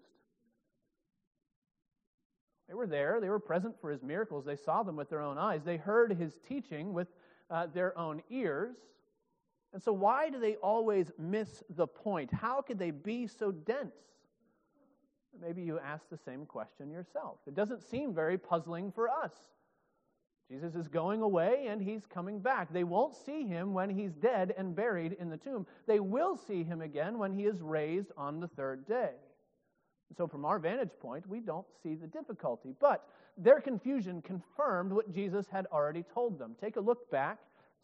They 2.67 2.73
were 2.73 2.87
there, 2.87 3.19
they 3.21 3.29
were 3.29 3.39
present 3.39 3.75
for 3.79 3.91
his 3.91 4.01
miracles, 4.01 4.45
they 4.45 4.55
saw 4.55 4.83
them 4.83 4.95
with 4.95 5.09
their 5.09 5.21
own 5.21 5.37
eyes, 5.37 5.61
they 5.63 5.77
heard 5.77 6.13
his 6.13 6.39
teaching 6.47 6.93
with 6.93 7.07
uh, 7.49 7.67
their 7.67 7.97
own 7.97 8.23
ears. 8.29 8.75
And 9.73 9.83
so, 9.83 9.91
why 9.91 10.29
do 10.29 10.39
they 10.39 10.55
always 10.55 11.11
miss 11.19 11.61
the 11.69 11.85
point? 11.85 12.33
How 12.33 12.61
could 12.61 12.79
they 12.79 12.91
be 12.91 13.27
so 13.27 13.51
dense? 13.51 13.95
Maybe 15.41 15.61
you 15.61 15.79
ask 15.79 16.09
the 16.09 16.17
same 16.17 16.45
question 16.45 16.91
yourself. 16.91 17.37
It 17.47 17.55
doesn't 17.55 17.81
seem 17.81 18.13
very 18.13 18.37
puzzling 18.37 18.91
for 18.91 19.09
us. 19.09 19.33
Jesus 20.49 20.75
is 20.75 20.87
going 20.87 21.21
away 21.21 21.67
and 21.69 21.81
he's 21.81 22.05
coming 22.05 22.39
back. 22.39 22.71
They 22.71 22.83
won't 22.83 23.15
see 23.15 23.47
him 23.47 23.73
when 23.73 23.89
he's 23.89 24.13
dead 24.13 24.53
and 24.57 24.75
buried 24.75 25.13
in 25.19 25.29
the 25.29 25.37
tomb. 25.37 25.65
They 25.87 25.99
will 25.99 26.37
see 26.37 26.63
him 26.63 26.81
again 26.81 27.17
when 27.17 27.33
he 27.33 27.45
is 27.45 27.61
raised 27.61 28.11
on 28.15 28.39
the 28.39 28.47
third 28.47 28.87
day. 28.87 29.11
So, 30.15 30.27
from 30.27 30.45
our 30.45 30.59
vantage 30.59 30.91
point, 30.99 31.27
we 31.27 31.39
don't 31.39 31.65
see 31.81 31.95
the 31.95 32.05
difficulty. 32.05 32.75
But 32.79 33.07
their 33.37 33.59
confusion 33.59 34.21
confirmed 34.21 34.91
what 34.91 35.11
Jesus 35.11 35.47
had 35.49 35.65
already 35.71 36.03
told 36.03 36.37
them. 36.37 36.55
Take 36.61 36.75
a 36.75 36.81
look 36.81 37.09
back, 37.09 37.39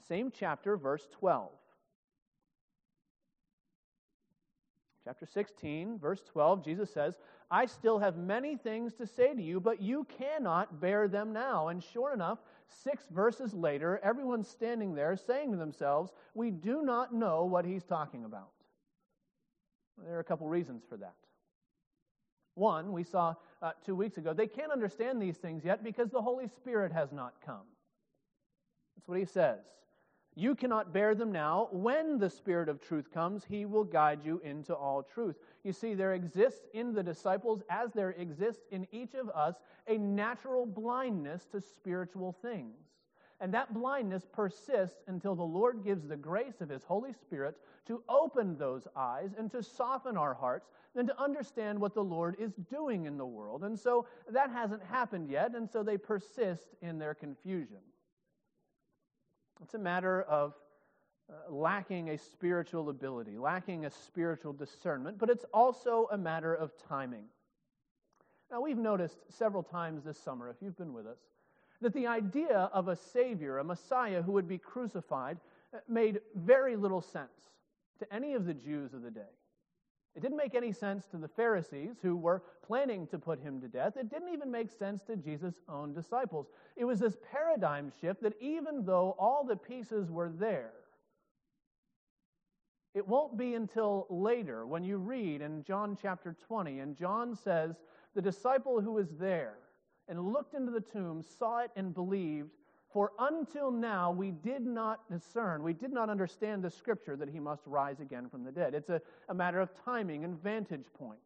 same 0.08 0.31
chapter, 0.31 0.77
verse 0.77 1.08
12. 1.12 1.50
Chapter 5.03 5.25
16, 5.25 5.98
verse 5.98 6.22
12, 6.31 6.63
Jesus 6.63 6.93
says, 6.93 7.17
I 7.50 7.65
still 7.65 7.98
have 7.98 8.17
many 8.17 8.55
things 8.55 8.93
to 8.96 9.08
say 9.08 9.34
to 9.34 9.41
you, 9.41 9.60
but 9.60 9.81
you 9.81 10.05
cannot 10.17 10.79
bear 10.79 11.08
them 11.08 11.34
now. 11.34 11.70
And 11.70 11.84
sure 11.84 12.13
enough, 12.13 12.39
six 12.67 13.05
verses 13.10 13.53
later, 13.53 14.00
everyone's 14.03 14.48
standing 14.48 14.93
there 14.93 15.17
saying 15.17 15.51
to 15.51 15.58
themselves, 15.58 16.12
We 16.36 16.51
do 16.51 16.84
not 16.84 17.13
know 17.13 17.46
what 17.46 17.65
he's 17.65 17.84
talking 17.84 18.25
about. 18.25 18.51
There 20.05 20.15
are 20.15 20.20
a 20.20 20.24
couple 20.24 20.48
reasons 20.48 20.84
for 20.88 20.98
that. 20.98 21.15
One, 22.53 22.91
we 22.91 23.03
saw 23.03 23.36
uh, 23.62 23.72
two 23.84 23.96
weeks 23.96 24.17
ago, 24.17 24.34
they 24.34 24.48
can't 24.48 24.72
understand 24.72 25.22
these 25.22 25.38
things 25.38 25.63
yet 25.65 25.84
because 25.84 26.10
the 26.10 26.22
Holy 26.22 26.48
Spirit 26.48 26.91
has 26.91 27.12
not 27.12 27.34
come. 27.43 27.65
That's 28.96 29.08
what 29.08 29.17
he 29.17 29.25
says. 29.25 29.60
You 30.36 30.56
cannot 30.56 30.94
bear 30.94 31.14
them 31.14 31.32
now. 31.32 31.68
When 31.72 32.18
the 32.18 32.30
Spirit 32.30 32.70
of 32.70 32.80
truth 32.80 33.12
comes, 33.12 33.44
he 33.44 33.66
will 33.66 33.84
guide 33.84 34.24
you 34.24 34.40
into 34.46 34.74
all 34.74 35.04
truth. 35.04 35.36
You 35.64 35.74
see, 35.74 35.94
there 35.94 36.14
exists 36.14 36.66
in 36.74 36.94
the 36.94 37.04
disciples, 37.04 37.62
as 37.70 37.92
there 37.92 38.12
exists 38.12 38.64
in 38.72 38.88
each 38.92 39.14
of 39.14 39.30
us, 39.30 39.56
a 39.88 39.98
natural 39.98 40.66
blindness 40.66 41.46
to 41.48 41.60
spiritual 41.60 42.32
things. 42.42 42.78
And 43.42 43.54
that 43.54 43.74
blindness 43.74 44.26
persists 44.32 45.02
until 45.08 45.36
the 45.36 45.44
Lord 45.44 45.84
gives 45.84 46.08
the 46.08 46.16
grace 46.16 46.62
of 46.62 46.70
His 46.70 46.84
Holy 46.84 47.12
Spirit 47.12 47.58
to 47.88 48.04
open 48.08 48.56
those 48.58 48.88
eyes 48.96 49.32
and 49.38 49.52
to 49.52 49.62
soften 49.62 50.16
our 50.16 50.34
hearts, 50.34 50.70
and 50.96 51.08
to 51.08 51.22
understand 51.22 51.80
what 51.80 51.94
the 51.94 52.04
Lord 52.04 52.36
is 52.40 52.54
doing 52.70 53.06
in 53.06 53.18
the 53.18 53.26
world. 53.26 53.64
And 53.64 53.78
so 53.78 54.06
that 54.30 54.52
hasn't 54.52 54.84
happened 54.84 55.30
yet, 55.30 55.56
and 55.56 55.70
so 55.70 55.84
they 55.84 55.98
persist 55.98 56.68
in 56.82 57.00
their 57.00 57.14
confusion. 57.14 57.80
It's 59.62 59.74
a 59.74 59.80
matter 59.80 60.24
of 60.24 60.53
uh, 61.30 61.53
lacking 61.53 62.10
a 62.10 62.18
spiritual 62.18 62.89
ability, 62.89 63.38
lacking 63.38 63.86
a 63.86 63.91
spiritual 63.91 64.53
discernment, 64.53 65.18
but 65.18 65.30
it's 65.30 65.46
also 65.53 66.10
a 66.12 66.18
matter 66.18 66.53
of 66.53 66.72
timing. 66.89 67.25
Now, 68.51 68.62
we've 68.62 68.77
noticed 68.77 69.18
several 69.30 69.63
times 69.63 70.03
this 70.03 70.18
summer, 70.18 70.50
if 70.50 70.58
you've 70.62 70.77
been 70.77 70.94
with 70.94 71.08
us, 71.08 71.20
that 71.80 71.94
the 71.94 72.08
idea 72.08 72.70
of 72.74 72.89
a 72.89 72.96
Savior, 72.96 73.60
a 73.60 73.63
Messiah 73.63 74.22
who 74.22 74.34
would 74.34 74.48
be 74.48 74.58
crucified, 74.58 75.38
uh, 75.74 75.77
made 75.88 76.20
very 76.36 76.75
little 76.75 77.01
sense 77.01 77.51
to 78.00 78.13
any 78.13 78.34
of 78.34 78.46
the 78.46 78.53
Jews 78.53 78.94
of 78.94 79.01
the 79.01 79.12
day. 79.12 79.22
It 80.15 80.22
didn't 80.22 80.38
make 80.38 80.56
any 80.56 80.74
sense 80.74 81.06
to 81.08 81.18
the 81.18 81.27
Pharisees 81.27 81.96
who 82.01 82.18
were 82.18 82.44
planning 82.65 83.08
to 83.08 83.20
put 83.20 83.39
him 83.39 83.62
to 83.62 83.68
death. 83.68 83.96
It 83.96 84.10
didn't 84.10 84.34
even 84.34 84.51
make 84.51 84.70
sense 84.70 85.01
to 85.03 85.15
Jesus' 85.15 85.56
own 85.70 85.94
disciples. 85.94 86.48
It 86.75 86.84
was 86.84 87.00
this 87.00 87.15
paradigm 87.32 87.91
shift 88.01 88.22
that 88.24 88.34
even 88.41 88.86
though 88.86 89.15
all 89.18 89.46
the 89.46 89.56
pieces 89.56 90.12
were 90.12 90.30
there, 90.30 90.74
it 92.94 93.08
won't 93.08 93.38
be 93.38 93.53
until 93.53 94.06
later 94.10 94.65
when 94.65 94.84
you 94.84 94.98
read 94.98 95.41
in 95.41 95.63
John 95.63 95.98
chapter 96.00 96.36
20, 96.46 96.80
and 96.80 96.98
John 96.98 97.34
says, 97.34 97.75
The 98.13 98.22
disciple 98.22 98.82
who 98.82 98.91
was 98.91 99.12
there 99.18 99.56
and 100.10 100.34
looked 100.34 100.56
into 100.56 100.74
the 100.74 100.82
tomb 100.82 101.24
saw 101.24 101.60
it 101.60 101.72
and 101.77 101.94
believed. 101.94 102.50
For 102.92 103.12
until 103.20 103.72
now 103.72 104.12
we 104.12 104.32
did 104.32 104.66
not 104.66 105.10
discern, 105.10 105.64
we 105.64 105.74
did 105.74 105.94
not 105.94 106.10
understand 106.10 106.64
the 106.64 106.70
scripture 106.70 107.16
that 107.16 107.30
he 107.30 107.40
must 107.40 107.62
rise 107.66 108.02
again 108.02 108.28
from 108.30 108.44
the 108.44 108.52
dead. 108.52 108.74
It's 108.74 108.90
a, 108.90 109.02
a 109.30 109.34
matter 109.34 109.60
of 109.60 109.70
timing 109.86 110.26
and 110.26 110.42
vantage 110.42 110.88
point. 110.98 111.20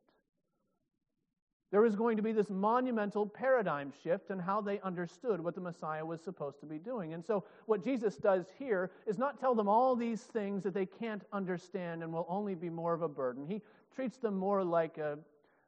There 1.72 1.82
was 1.82 1.96
going 1.96 2.16
to 2.18 2.24
be 2.24 2.32
this 2.32 2.50
monumental 2.50 3.26
paradigm 3.26 3.92
shift 4.04 4.30
in 4.30 4.40
how 4.40 4.62
they 4.62 4.80
understood 4.82 5.42
what 5.42 5.56
the 5.56 5.62
Messiah 5.62 6.06
was 6.06 6.22
supposed 6.22 6.60
to 6.60 6.66
be 6.66 6.78
doing. 6.78 7.14
And 7.14 7.26
so, 7.26 7.44
what 7.66 7.84
Jesus 7.84 8.16
does 8.16 8.46
here 8.58 8.92
is 9.08 9.18
not 9.18 9.40
tell 9.40 9.56
them 9.56 9.68
all 9.68 9.96
these 9.96 10.22
things 10.22 10.64
that 10.64 10.74
they 10.74 10.86
can't 10.86 11.24
understand 11.34 12.04
and 12.04 12.14
will 12.14 12.28
only 12.30 12.56
be 12.56 12.70
more 12.70 12.94
of 12.94 13.02
a 13.02 13.10
burden. 13.10 13.46
He 13.46 13.62
treats 13.94 14.18
them 14.18 14.38
more 14.38 14.64
like 14.64 15.00
a, 15.00 15.18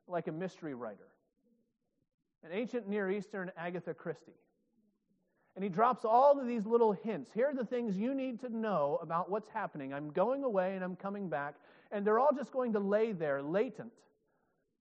like 0.08 0.28
a 0.28 0.32
mystery 0.32 0.76
writer, 0.76 1.08
an 2.44 2.52
ancient 2.54 2.88
Near 2.88 3.10
Eastern 3.10 3.52
Agatha 3.58 3.94
Christie. 3.94 4.32
And 5.58 5.64
he 5.64 5.72
drops 5.72 6.06
all 6.06 6.40
of 6.40 6.46
these 6.46 6.68
little 6.68 6.92
hints. 6.92 7.32
Here 7.34 7.48
are 7.48 7.54
the 7.56 7.66
things 7.66 7.98
you 7.98 8.14
need 8.14 8.40
to 8.42 8.56
know 8.56 9.00
about 9.02 9.32
what's 9.32 9.50
happening. 9.50 9.92
I'm 9.92 10.12
going 10.12 10.44
away 10.44 10.76
and 10.76 10.84
I'm 10.84 10.96
coming 10.96 11.30
back. 11.30 11.56
And 11.92 12.06
they're 12.06 12.20
all 12.20 12.30
just 12.32 12.52
going 12.52 12.74
to 12.74 12.80
lay 12.80 13.12
there 13.12 13.42
latent 13.42 13.92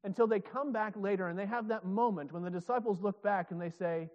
until 0.05 0.27
they 0.27 0.39
come 0.39 0.73
back 0.73 0.93
later 0.95 1.29
and 1.29 1.39
they 1.39 1.47
have 1.47 1.69
that 1.69 1.87
moment 1.87 2.31
when 2.31 2.43
the 2.43 2.51
disciples 2.51 3.01
look 3.01 3.23
back 3.23 3.53
and 3.53 3.59
they 3.59 3.71
say, 3.71 4.11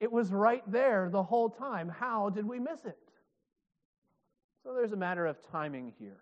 It 0.00 0.10
was 0.10 0.32
right 0.32 0.64
there 0.66 1.08
the 1.08 1.22
whole 1.22 1.48
time. 1.48 1.88
How 1.88 2.30
did 2.30 2.48
we 2.48 2.58
miss 2.58 2.84
it? 2.84 2.98
So 4.64 4.74
there's 4.74 4.90
a 4.90 4.96
matter 4.96 5.24
of 5.24 5.36
timing 5.52 5.92
here. 6.00 6.18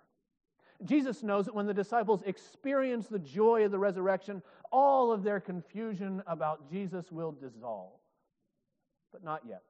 Jesus 0.85 1.23
knows 1.23 1.47
that 1.47 1.55
when 1.55 1.67
the 1.67 1.73
disciples 1.73 2.23
experience 2.27 3.07
the 3.07 3.19
joy 3.19 3.65
of 3.65 3.71
the 3.71 3.79
resurrection, 3.79 4.43
all 4.71 5.11
of 5.11 5.23
their 5.23 5.41
confusion 5.41 6.23
about 6.27 6.71
Jesus 6.71 7.11
will 7.11 7.33
dissolve 7.33 7.99
but 9.19 9.25
not 9.25 9.43
yet. 9.49 9.63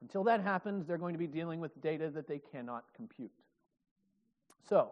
Until 0.00 0.24
that 0.24 0.40
happens, 0.40 0.86
they're 0.86 0.98
going 0.98 1.14
to 1.14 1.18
be 1.18 1.26
dealing 1.26 1.60
with 1.60 1.80
data 1.80 2.10
that 2.10 2.28
they 2.28 2.38
cannot 2.38 2.84
compute. 2.94 3.32
So, 4.68 4.90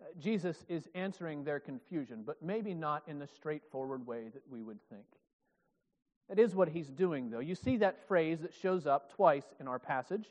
uh, 0.00 0.04
Jesus 0.18 0.64
is 0.68 0.88
answering 0.94 1.44
their 1.44 1.60
confusion, 1.60 2.22
but 2.24 2.42
maybe 2.42 2.74
not 2.74 3.02
in 3.06 3.18
the 3.18 3.26
straightforward 3.26 4.06
way 4.06 4.28
that 4.32 4.42
we 4.50 4.62
would 4.62 4.78
think. 4.90 5.04
That 6.28 6.38
is 6.38 6.54
what 6.54 6.68
he's 6.68 6.88
doing, 6.88 7.30
though. 7.30 7.40
You 7.40 7.54
see 7.54 7.76
that 7.78 8.06
phrase 8.06 8.40
that 8.40 8.54
shows 8.54 8.86
up 8.86 9.12
twice 9.12 9.54
in 9.60 9.68
our 9.68 9.78
passage, 9.78 10.30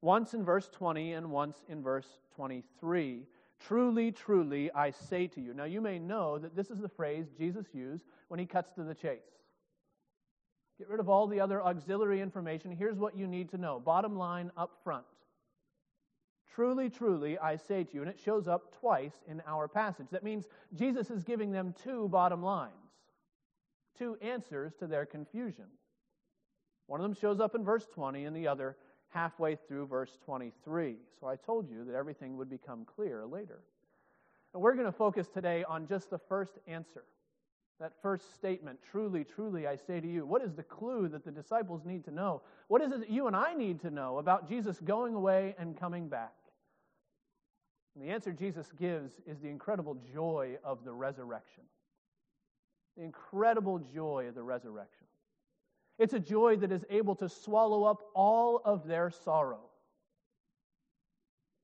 once 0.00 0.34
in 0.34 0.44
verse 0.44 0.68
20 0.68 1.12
and 1.12 1.30
once 1.30 1.58
in 1.68 1.82
verse 1.82 2.18
23. 2.36 3.26
Truly, 3.60 4.12
truly, 4.12 4.70
I 4.72 4.90
say 4.90 5.26
to 5.28 5.40
you. 5.40 5.52
Now, 5.52 5.64
you 5.64 5.80
may 5.80 5.98
know 5.98 6.38
that 6.38 6.56
this 6.56 6.70
is 6.70 6.78
the 6.78 6.88
phrase 6.88 7.26
Jesus 7.36 7.66
used 7.72 8.04
when 8.28 8.40
he 8.40 8.46
cuts 8.46 8.72
to 8.72 8.82
the 8.82 8.94
chase. 8.94 9.40
Get 10.80 10.88
rid 10.88 10.98
of 10.98 11.10
all 11.10 11.26
the 11.26 11.40
other 11.40 11.62
auxiliary 11.62 12.22
information. 12.22 12.74
Here's 12.74 12.96
what 12.96 13.14
you 13.14 13.26
need 13.26 13.50
to 13.50 13.58
know. 13.58 13.78
Bottom 13.78 14.16
line 14.16 14.50
up 14.56 14.78
front. 14.82 15.04
Truly, 16.54 16.88
truly, 16.88 17.38
I 17.38 17.56
say 17.56 17.84
to 17.84 17.94
you, 17.94 18.00
and 18.00 18.08
it 18.08 18.18
shows 18.18 18.48
up 18.48 18.74
twice 18.80 19.12
in 19.28 19.42
our 19.46 19.68
passage. 19.68 20.06
That 20.10 20.24
means 20.24 20.46
Jesus 20.74 21.10
is 21.10 21.22
giving 21.22 21.52
them 21.52 21.74
two 21.84 22.08
bottom 22.08 22.42
lines, 22.42 22.72
two 23.98 24.16
answers 24.22 24.72
to 24.78 24.86
their 24.86 25.04
confusion. 25.04 25.66
One 26.86 26.98
of 26.98 27.04
them 27.04 27.14
shows 27.14 27.40
up 27.40 27.54
in 27.54 27.62
verse 27.62 27.86
20, 27.92 28.24
and 28.24 28.34
the 28.34 28.48
other 28.48 28.74
halfway 29.10 29.56
through 29.56 29.86
verse 29.86 30.16
23. 30.24 30.96
So 31.20 31.26
I 31.26 31.36
told 31.36 31.68
you 31.68 31.84
that 31.84 31.94
everything 31.94 32.38
would 32.38 32.48
become 32.48 32.86
clear 32.86 33.26
later. 33.26 33.60
And 34.54 34.62
we're 34.62 34.76
going 34.76 34.86
to 34.86 34.92
focus 34.92 35.28
today 35.28 35.62
on 35.62 35.86
just 35.86 36.08
the 36.08 36.18
first 36.18 36.58
answer 36.66 37.04
That 37.80 37.92
first 38.02 38.34
statement, 38.34 38.78
truly, 38.90 39.24
truly, 39.24 39.66
I 39.66 39.74
say 39.74 40.00
to 40.00 40.06
you, 40.06 40.26
what 40.26 40.42
is 40.42 40.52
the 40.52 40.62
clue 40.62 41.08
that 41.08 41.24
the 41.24 41.30
disciples 41.30 41.86
need 41.86 42.04
to 42.04 42.10
know? 42.10 42.42
What 42.68 42.82
is 42.82 42.92
it 42.92 43.00
that 43.00 43.10
you 43.10 43.26
and 43.26 43.34
I 43.34 43.54
need 43.54 43.80
to 43.80 43.90
know 43.90 44.18
about 44.18 44.46
Jesus 44.46 44.78
going 44.80 45.14
away 45.14 45.54
and 45.58 45.78
coming 45.80 46.06
back? 46.06 46.34
And 47.94 48.04
the 48.04 48.12
answer 48.12 48.32
Jesus 48.32 48.70
gives 48.78 49.14
is 49.26 49.40
the 49.40 49.48
incredible 49.48 49.96
joy 50.12 50.58
of 50.62 50.84
the 50.84 50.92
resurrection. 50.92 51.64
The 52.98 53.02
incredible 53.02 53.78
joy 53.78 54.26
of 54.28 54.34
the 54.34 54.42
resurrection. 54.42 55.06
It's 55.98 56.12
a 56.12 56.20
joy 56.20 56.56
that 56.56 56.72
is 56.72 56.84
able 56.90 57.14
to 57.16 57.30
swallow 57.30 57.84
up 57.84 58.02
all 58.14 58.60
of 58.62 58.86
their 58.86 59.10
sorrow. 59.10 59.69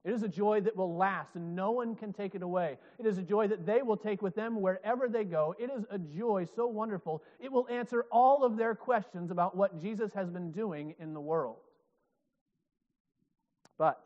It 0.07 0.15
is 0.15 0.23
a 0.23 0.29
joy 0.29 0.61
that 0.61 0.77
will 0.77 0.97
last 0.97 1.35
and 1.35 1.57
no 1.57 1.73
one 1.73 1.97
can 1.97 2.13
take 2.13 2.37
it 2.37 2.43
away. 2.43 2.79
It 3.01 3.07
is 3.07 3.19
a 3.19 3.23
joy 3.23 3.49
that 3.49 3.67
they 3.67 3.83
will 3.83 3.97
take 3.97 4.23
with 4.23 4.37
them 4.37 4.61
wherever 4.61 5.09
they 5.09 5.25
go. 5.25 5.57
It 5.59 5.69
is 5.69 5.85
a 5.91 5.99
joy 5.99 6.47
so 6.55 6.69
wonderful, 6.69 7.25
it 7.41 7.51
will 7.51 7.67
answer 7.69 8.07
all 8.13 8.45
of 8.45 8.57
their 8.57 8.77
questions 8.77 9.33
about 9.33 9.57
what 9.57 9.81
Jesus 9.81 10.13
has 10.13 10.31
been 10.31 10.53
doing 10.53 10.95
in 11.01 11.13
the 11.13 11.21
world. 11.21 11.57
But 13.79 14.01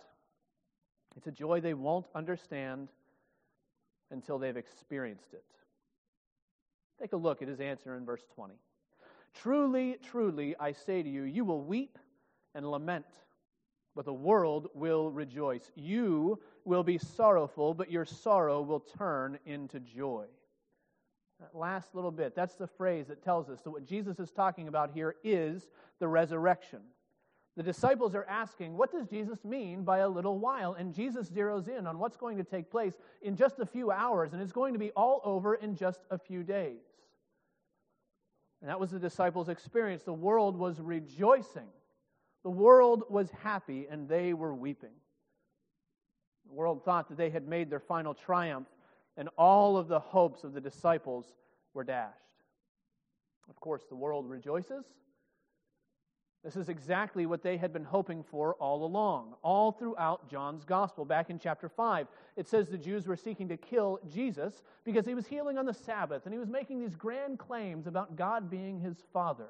it's 1.19 1.27
a 1.27 1.31
joy 1.31 1.61
they 1.61 1.75
won't 1.75 2.07
understand 2.15 2.89
until 4.11 4.39
they've 4.39 4.57
experienced 4.57 5.35
it. 5.35 5.45
Take 6.99 7.13
a 7.13 7.19
look 7.19 7.43
at 7.43 7.49
his 7.49 7.61
answer 7.61 7.95
in 7.95 8.07
verse 8.07 8.23
20. 8.35 8.55
Truly, 9.35 9.99
truly, 10.03 10.57
I 10.59 10.73
say 10.73 11.03
to 11.03 11.09
you, 11.11 11.25
you 11.25 11.45
will 11.45 11.63
weep 11.63 11.99
and 12.55 12.71
lament 12.71 13.05
but 13.95 14.05
the 14.05 14.13
world 14.13 14.69
will 14.75 15.11
rejoice. 15.11 15.71
You 15.75 16.39
will 16.65 16.83
be 16.83 16.99
sorrowful, 16.99 17.75
but 17.75 17.91
your 17.91 18.05
sorrow 18.05 18.63
will 18.63 18.81
turn 18.81 19.39
into 19.47 19.81
joy. 19.81 20.27
That 21.41 21.55
last 21.55 21.95
little 21.95 22.11
bit, 22.11 22.35
that's 22.35 22.55
the 22.55 22.67
phrase 22.67 23.07
that 23.09 23.23
tells 23.23 23.49
us 23.49 23.63
that 23.63 23.71
what 23.71 23.87
Jesus 23.87 24.19
is 24.21 24.31
talking 24.31 24.69
about 24.69 24.91
here 24.93 25.17
is 25.25 25.69
the 25.99 26.09
resurrection. 26.09 26.81
The 27.57 27.63
disciples 27.63 28.15
are 28.15 28.27
asking, 28.27 28.77
what 28.77 28.93
does 28.93 29.07
Jesus 29.07 29.45
mean 29.45 29.83
by 29.83 29.99
a 29.99 30.09
little 30.09 30.39
while? 30.39 30.75
And 30.75 30.95
Jesus 30.95 31.29
zeroes 31.29 31.69
in 31.69 31.87
on 31.87 31.99
what's 31.99 32.17
going 32.17 32.37
to 32.37 32.45
take 32.45 32.71
place 32.71 32.95
in 33.23 33.37
just 33.37 33.59
a 33.59 33.67
few 33.67 33.91
hours, 33.91 34.33
and 34.33 34.41
it's 34.41 34.53
going 34.53 34.73
to 34.73 34.79
be 34.79 34.93
all 34.93 35.21
over 35.25 35.55
in 35.57 35.75
just 35.75 36.01
a 36.11 36.19
few 36.19 36.43
days. 36.43 36.81
And 38.61 38.71
that 38.71 38.79
was 38.79 38.91
the 38.91 38.99
disciples' 38.99 39.49
experience. 39.49 40.03
The 40.03 40.13
world 40.13 40.57
was 40.57 40.81
rejoicing 40.81 41.69
the 42.43 42.51
world 42.51 43.05
was 43.09 43.31
happy 43.43 43.87
and 43.91 44.09
they 44.09 44.33
were 44.33 44.55
weeping. 44.55 44.95
The 46.47 46.55
world 46.55 46.85
thought 46.85 47.09
that 47.09 47.19
they 47.19 47.31
had 47.31 47.47
made 47.47 47.71
their 47.71 47.81
final 47.81 48.15
triumph, 48.15 48.67
and 49.17 49.29
all 49.37 49.77
of 49.77 49.89
the 49.89 50.01
hopes 50.01 50.43
of 50.43 50.53
the 50.53 50.61
disciples 50.61 51.33
were 51.75 51.85
dashed. 51.85 52.17
Of 53.49 53.61
course, 53.61 53.85
the 53.89 53.95
world 53.95 54.29
rejoices. 54.29 54.85
This 56.43 56.57
is 56.57 56.71
exactly 56.71 57.27
what 57.27 57.43
they 57.43 57.59
had 57.59 57.73
been 57.73 57.85
hoping 57.85 58.23
for 58.23 58.55
all 58.55 58.85
along, 58.85 59.35
all 59.43 59.73
throughout 59.73 60.31
John's 60.31 60.65
gospel. 60.65 61.05
Back 61.05 61.29
in 61.29 61.39
chapter 61.39 61.69
5, 61.69 62.07
it 62.37 62.49
says 62.49 62.69
the 62.69 62.79
Jews 62.79 63.07
were 63.07 63.17
seeking 63.17 63.47
to 63.49 63.59
kill 63.59 64.01
Jesus 64.09 64.63
because 64.83 65.05
he 65.05 65.15
was 65.15 65.27
healing 65.27 65.59
on 65.59 65.67
the 65.67 65.75
Sabbath 65.75 66.25
and 66.25 66.33
he 66.33 66.39
was 66.39 66.49
making 66.49 66.81
these 66.81 66.97
grand 66.97 67.39
claims 67.39 67.87
about 67.87 68.17
God 68.17 68.51
being 68.51 68.81
his 68.81 68.97
father. 69.13 69.49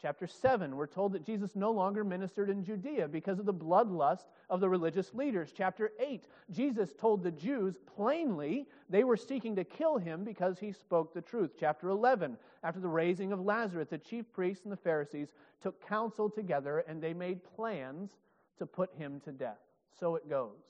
Chapter 0.00 0.26
7, 0.26 0.76
we're 0.76 0.86
told 0.86 1.12
that 1.12 1.24
Jesus 1.24 1.56
no 1.56 1.70
longer 1.70 2.04
ministered 2.04 2.50
in 2.50 2.62
Judea 2.62 3.08
because 3.08 3.38
of 3.38 3.46
the 3.46 3.54
bloodlust 3.54 4.26
of 4.50 4.60
the 4.60 4.68
religious 4.68 5.14
leaders. 5.14 5.52
Chapter 5.56 5.92
8, 5.98 6.24
Jesus 6.50 6.92
told 6.92 7.22
the 7.22 7.30
Jews 7.30 7.76
plainly 7.96 8.66
they 8.90 9.04
were 9.04 9.16
seeking 9.16 9.56
to 9.56 9.64
kill 9.64 9.96
him 9.96 10.22
because 10.22 10.58
he 10.58 10.70
spoke 10.70 11.14
the 11.14 11.22
truth. 11.22 11.52
Chapter 11.58 11.88
11, 11.88 12.36
after 12.62 12.78
the 12.78 12.88
raising 12.88 13.32
of 13.32 13.40
Lazarus, 13.40 13.88
the 13.88 13.96
chief 13.96 14.30
priests 14.32 14.64
and 14.64 14.72
the 14.72 14.76
Pharisees 14.76 15.32
took 15.62 15.86
counsel 15.86 16.28
together 16.28 16.84
and 16.86 17.02
they 17.02 17.14
made 17.14 17.40
plans 17.56 18.10
to 18.58 18.66
put 18.66 18.94
him 18.98 19.20
to 19.24 19.32
death. 19.32 19.60
So 19.98 20.14
it 20.16 20.28
goes 20.28 20.60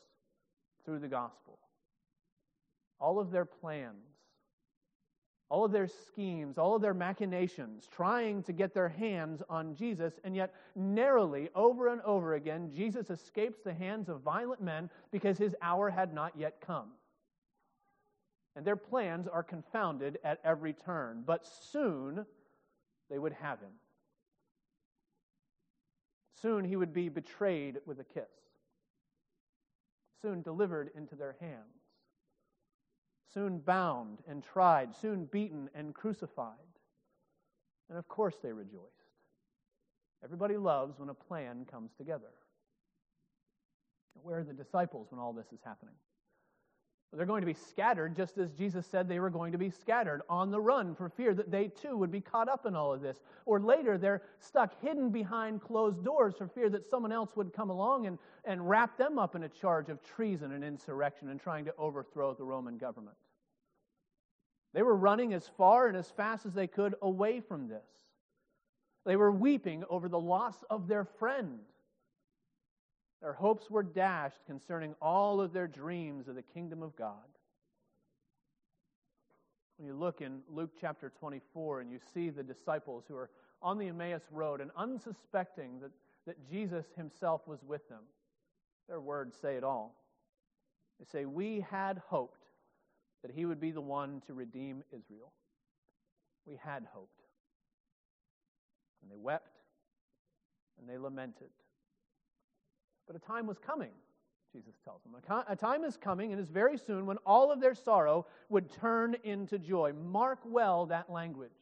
through 0.85 1.00
the 1.00 1.09
gospel. 1.09 1.59
All 3.00 3.18
of 3.18 3.33
their 3.33 3.45
plans 3.45 4.15
all 5.49 5.65
of 5.65 5.73
their 5.73 5.87
schemes, 5.87 6.59
all 6.59 6.75
of 6.75 6.82
their 6.82 6.95
machinations, 6.95 7.87
trying 7.87 8.43
to 8.43 8.52
get 8.52 8.75
their 8.75 8.89
hands 8.89 9.43
on 9.49 9.76
Jesus, 9.76 10.15
and 10.25 10.35
yet 10.35 10.54
narrowly, 10.75 11.50
over 11.54 11.89
and 11.89 12.00
over 12.02 12.35
again, 12.35 12.73
Jesus 12.75 13.11
escapes 13.11 13.61
the 13.63 13.73
hands 13.73 14.09
of 14.09 14.23
violent 14.23 14.61
men 14.61 14.91
because 15.13 15.39
his 15.39 15.54
hour 15.63 15.89
had 15.89 16.13
not 16.13 16.32
yet 16.37 16.61
come. 16.61 16.89
And 18.56 18.65
their 18.65 18.76
plans 18.76 19.28
are 19.28 19.43
confounded 19.43 20.19
at 20.25 20.41
every 20.45 20.73
turn, 20.73 21.23
but 21.25 21.47
soon 21.71 22.26
they 23.09 23.19
would 23.19 23.35
have 23.35 23.61
him. 23.61 23.73
Soon 26.43 26.65
he 26.65 26.76
would 26.76 26.93
be 26.93 27.09
betrayed 27.09 27.78
with 27.87 28.00
a 28.00 28.04
kiss, 28.04 28.30
soon 30.23 30.43
delivered 30.43 30.91
into 30.97 31.15
their 31.15 31.37
hands 31.41 31.85
soon 33.36 33.58
bound 33.58 34.20
and 34.26 34.42
tried, 34.42 34.96
soon 34.96 35.26
beaten 35.26 35.68
and 35.75 35.94
crucified. 35.94 36.54
And 37.90 37.99
of 37.99 38.08
course 38.08 38.36
they 38.42 38.50
rejoiced. 38.50 38.80
Everybody 40.25 40.56
loves 40.56 40.99
when 40.99 41.10
a 41.10 41.14
plan 41.14 41.66
comes 41.70 41.90
together. 41.99 42.32
Where 44.22 44.38
are 44.38 44.44
the 44.44 44.54
disciples 44.54 45.08
when 45.10 45.20
all 45.20 45.34
this 45.34 45.52
is 45.52 45.60
happening? 45.62 45.94
They're 47.12 47.26
going 47.26 47.42
to 47.42 47.46
be 47.46 47.54
scattered 47.54 48.16
just 48.16 48.38
as 48.38 48.52
Jesus 48.52 48.86
said 48.86 49.06
they 49.06 49.20
were 49.20 49.30
going 49.30 49.52
to 49.52 49.58
be 49.58 49.70
scattered 49.70 50.22
on 50.30 50.50
the 50.50 50.60
run 50.60 50.94
for 50.94 51.10
fear 51.10 51.34
that 51.34 51.50
they 51.50 51.68
too 51.68 51.96
would 51.96 52.10
be 52.10 52.22
caught 52.22 52.49
up 52.49 52.64
in 52.64 52.75
all 52.75 52.92
of 52.92 53.02
this. 53.02 53.18
Or 53.44 53.60
later, 53.60 53.99
they're 53.99 54.22
stuck 54.40 54.80
hidden 54.82 55.10
behind 55.10 55.60
closed 55.60 56.02
doors 56.02 56.34
for 56.36 56.49
fear 56.49 56.70
that 56.70 56.86
someone 56.86 57.12
else 57.12 57.36
would 57.36 57.52
come 57.52 57.68
along 57.70 58.06
and, 58.06 58.18
and 58.44 58.66
wrap 58.66 58.96
them 58.96 59.18
up 59.18 59.34
in 59.34 59.44
a 59.44 59.49
charge 59.49 59.90
of 59.90 60.02
treason 60.02 60.52
and 60.52 60.64
insurrection 60.64 61.28
and 61.28 61.38
trying 61.38 61.66
to 61.66 61.75
overthrow 61.76 62.34
the 62.34 62.44
Roman 62.44 62.78
government. 62.78 63.16
They 64.76 64.82
were 64.82 64.95
running 64.95 65.32
as 65.32 65.49
far 65.56 65.89
and 65.89 65.97
as 65.97 66.10
fast 66.10 66.45
as 66.45 66.52
they 66.52 66.67
could 66.67 66.97
away 67.00 67.41
from 67.41 67.67
this. 67.67 67.89
They 69.06 69.17
were 69.17 69.32
weeping 69.32 69.84
over 69.89 70.06
the 70.06 70.21
loss 70.21 70.54
of 70.69 70.86
their 70.86 71.06
friend. 71.06 71.60
Their 73.23 73.32
hopes 73.32 73.71
were 73.71 73.82
dashed 73.82 74.45
concerning 74.45 74.95
all 75.00 75.41
of 75.41 75.54
their 75.54 75.67
dreams 75.67 76.28
of 76.28 76.34
the 76.34 76.43
kingdom 76.43 76.82
of 76.82 76.95
God. 76.95 77.15
When 79.78 79.86
you 79.86 79.95
look 79.95 80.21
in 80.21 80.41
Luke 80.47 80.73
chapter 80.78 81.10
24 81.21 81.80
and 81.80 81.91
you 81.91 81.99
see 82.12 82.28
the 82.28 82.43
disciples 82.43 83.04
who 83.08 83.17
are 83.17 83.30
on 83.62 83.78
the 83.78 83.89
Emmaus 83.89 84.25
Road 84.30 84.60
and 84.60 84.71
unsuspecting 84.76 85.80
that, 85.80 85.93
that 86.26 86.50
Jesus 86.50 86.84
himself 86.99 87.49
was 87.49 87.60
with 87.67 87.89
them, 87.89 88.02
their 88.91 89.00
words 89.00 89.39
say 89.41 89.56
it 89.56 89.65
all. 89.65 89.95
They 90.99 91.06
say, 91.06 91.25
We 91.25 91.65
had 91.71 92.02
hoped 92.08 92.46
that 93.23 93.31
he 93.31 93.45
would 93.45 93.61
be 93.61 93.71
the 93.71 93.81
one 93.81 94.23
to 94.26 94.35
redeem 94.35 94.83
Israel. 94.93 95.33
We 96.47 96.59
had 96.63 96.87
hoped. 96.93 97.23
And 99.02 99.11
they 99.11 99.17
wept 99.17 99.57
and 100.79 100.89
they 100.89 100.99
lamented. 100.99 101.50
But 103.07 103.17
a 103.17 103.21
time 103.21 103.47
was 103.47 103.59
coming, 103.59 103.93
Jesus 104.52 104.75
tells 104.85 105.02
them. 105.02 105.15
A 105.49 105.57
time 105.57 105.85
is 105.85 105.97
coming 105.97 106.33
and 106.33 106.41
is 106.41 106.49
very 106.49 106.76
soon 106.76 107.07
when 107.07 107.19
all 107.19 107.52
of 107.52 107.61
their 107.61 107.75
sorrow 107.75 108.26
would 108.49 108.71
turn 108.71 109.17
into 109.25 109.59
joy. 109.59 109.93
Mark 109.93 110.41
well 110.45 110.87
that 110.87 111.11
language. 111.11 111.52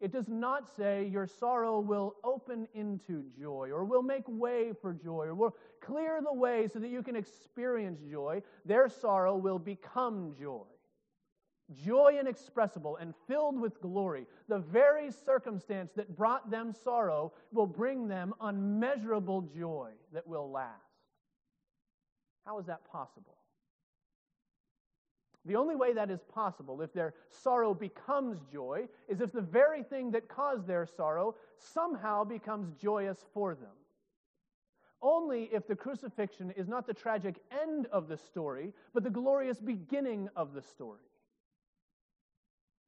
It 0.00 0.12
does 0.12 0.28
not 0.28 0.68
say 0.76 1.08
your 1.10 1.26
sorrow 1.26 1.80
will 1.80 2.16
open 2.24 2.68
into 2.74 3.24
joy 3.38 3.70
or 3.72 3.84
will 3.84 4.02
make 4.02 4.24
way 4.26 4.72
for 4.80 4.92
joy 4.92 5.26
or 5.26 5.34
will 5.34 5.56
clear 5.80 6.20
the 6.22 6.32
way 6.32 6.68
so 6.70 6.78
that 6.78 6.88
you 6.88 7.02
can 7.02 7.16
experience 7.16 8.00
joy. 8.10 8.42
Their 8.64 8.88
sorrow 8.88 9.36
will 9.36 9.58
become 9.58 10.34
joy. 10.38 10.64
Joy 11.72 12.18
inexpressible 12.20 12.96
and 12.96 13.14
filled 13.26 13.58
with 13.58 13.80
glory, 13.80 14.26
the 14.48 14.58
very 14.58 15.10
circumstance 15.10 15.92
that 15.96 16.14
brought 16.14 16.50
them 16.50 16.72
sorrow 16.72 17.32
will 17.52 17.66
bring 17.66 18.06
them 18.06 18.34
unmeasurable 18.40 19.42
joy 19.42 19.90
that 20.12 20.26
will 20.26 20.50
last. 20.50 20.72
How 22.44 22.58
is 22.58 22.66
that 22.66 22.84
possible? 22.90 23.38
The 25.46 25.56
only 25.56 25.76
way 25.76 25.94
that 25.94 26.10
is 26.10 26.20
possible, 26.22 26.82
if 26.82 26.92
their 26.92 27.14
sorrow 27.30 27.74
becomes 27.74 28.40
joy, 28.52 28.88
is 29.08 29.20
if 29.20 29.32
the 29.32 29.42
very 29.42 29.82
thing 29.82 30.10
that 30.12 30.28
caused 30.28 30.66
their 30.66 30.86
sorrow 30.86 31.34
somehow 31.56 32.24
becomes 32.24 32.72
joyous 32.74 33.24
for 33.32 33.54
them. 33.54 33.72
Only 35.02 35.44
if 35.52 35.66
the 35.66 35.76
crucifixion 35.76 36.50
is 36.52 36.68
not 36.68 36.86
the 36.86 36.94
tragic 36.94 37.36
end 37.62 37.86
of 37.92 38.08
the 38.08 38.16
story, 38.16 38.72
but 38.94 39.02
the 39.02 39.10
glorious 39.10 39.60
beginning 39.60 40.28
of 40.34 40.54
the 40.54 40.62
story. 40.62 41.00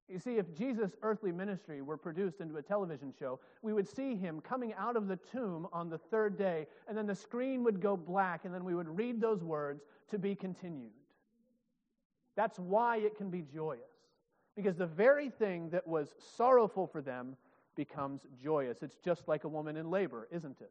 You 0.09 0.21
see, 0.21 0.37
if 0.37 0.55
Jesus' 0.55 0.93
earthly 1.03 1.33
ministry 1.33 1.83
were 1.83 1.97
produced 1.97 2.41
into 2.41 2.57
a 2.59 2.63
television 2.63 3.13
show, 3.19 3.41
we 3.63 3.73
would 3.73 3.89
see 3.89 4.15
him 4.15 4.41
coming 4.41 4.73
out 4.75 4.97
of 4.97 5.09
the 5.09 5.17
tomb 5.17 5.67
on 5.73 5.91
the 5.91 5.99
third 5.99 6.39
day, 6.39 6.67
and 6.87 6.97
then 6.97 7.07
the 7.07 7.15
screen 7.15 7.65
would 7.65 7.81
go 7.81 7.97
black, 7.97 8.45
and 8.45 8.55
then 8.55 8.65
we 8.65 8.75
would 8.75 8.89
read 8.89 9.21
those 9.21 9.43
words 9.43 9.83
to 10.11 10.19
be 10.19 10.37
continued. 10.37 10.93
That's 12.37 12.59
why 12.59 12.99
it 12.99 13.17
can 13.17 13.31
be 13.31 13.43
joyous. 13.43 13.81
Because 14.55 14.77
the 14.77 14.87
very 14.87 15.29
thing 15.29 15.71
that 15.71 15.87
was 15.87 16.15
sorrowful 16.37 16.87
for 16.87 17.03
them 17.03 17.37
becomes 17.75 18.27
joyous. 18.43 18.83
It's 18.83 18.99
just 19.05 19.27
like 19.27 19.45
a 19.45 19.49
woman 19.49 19.77
in 19.77 19.91
labor, 19.91 20.29
isn't 20.31 20.61
it? 20.61 20.71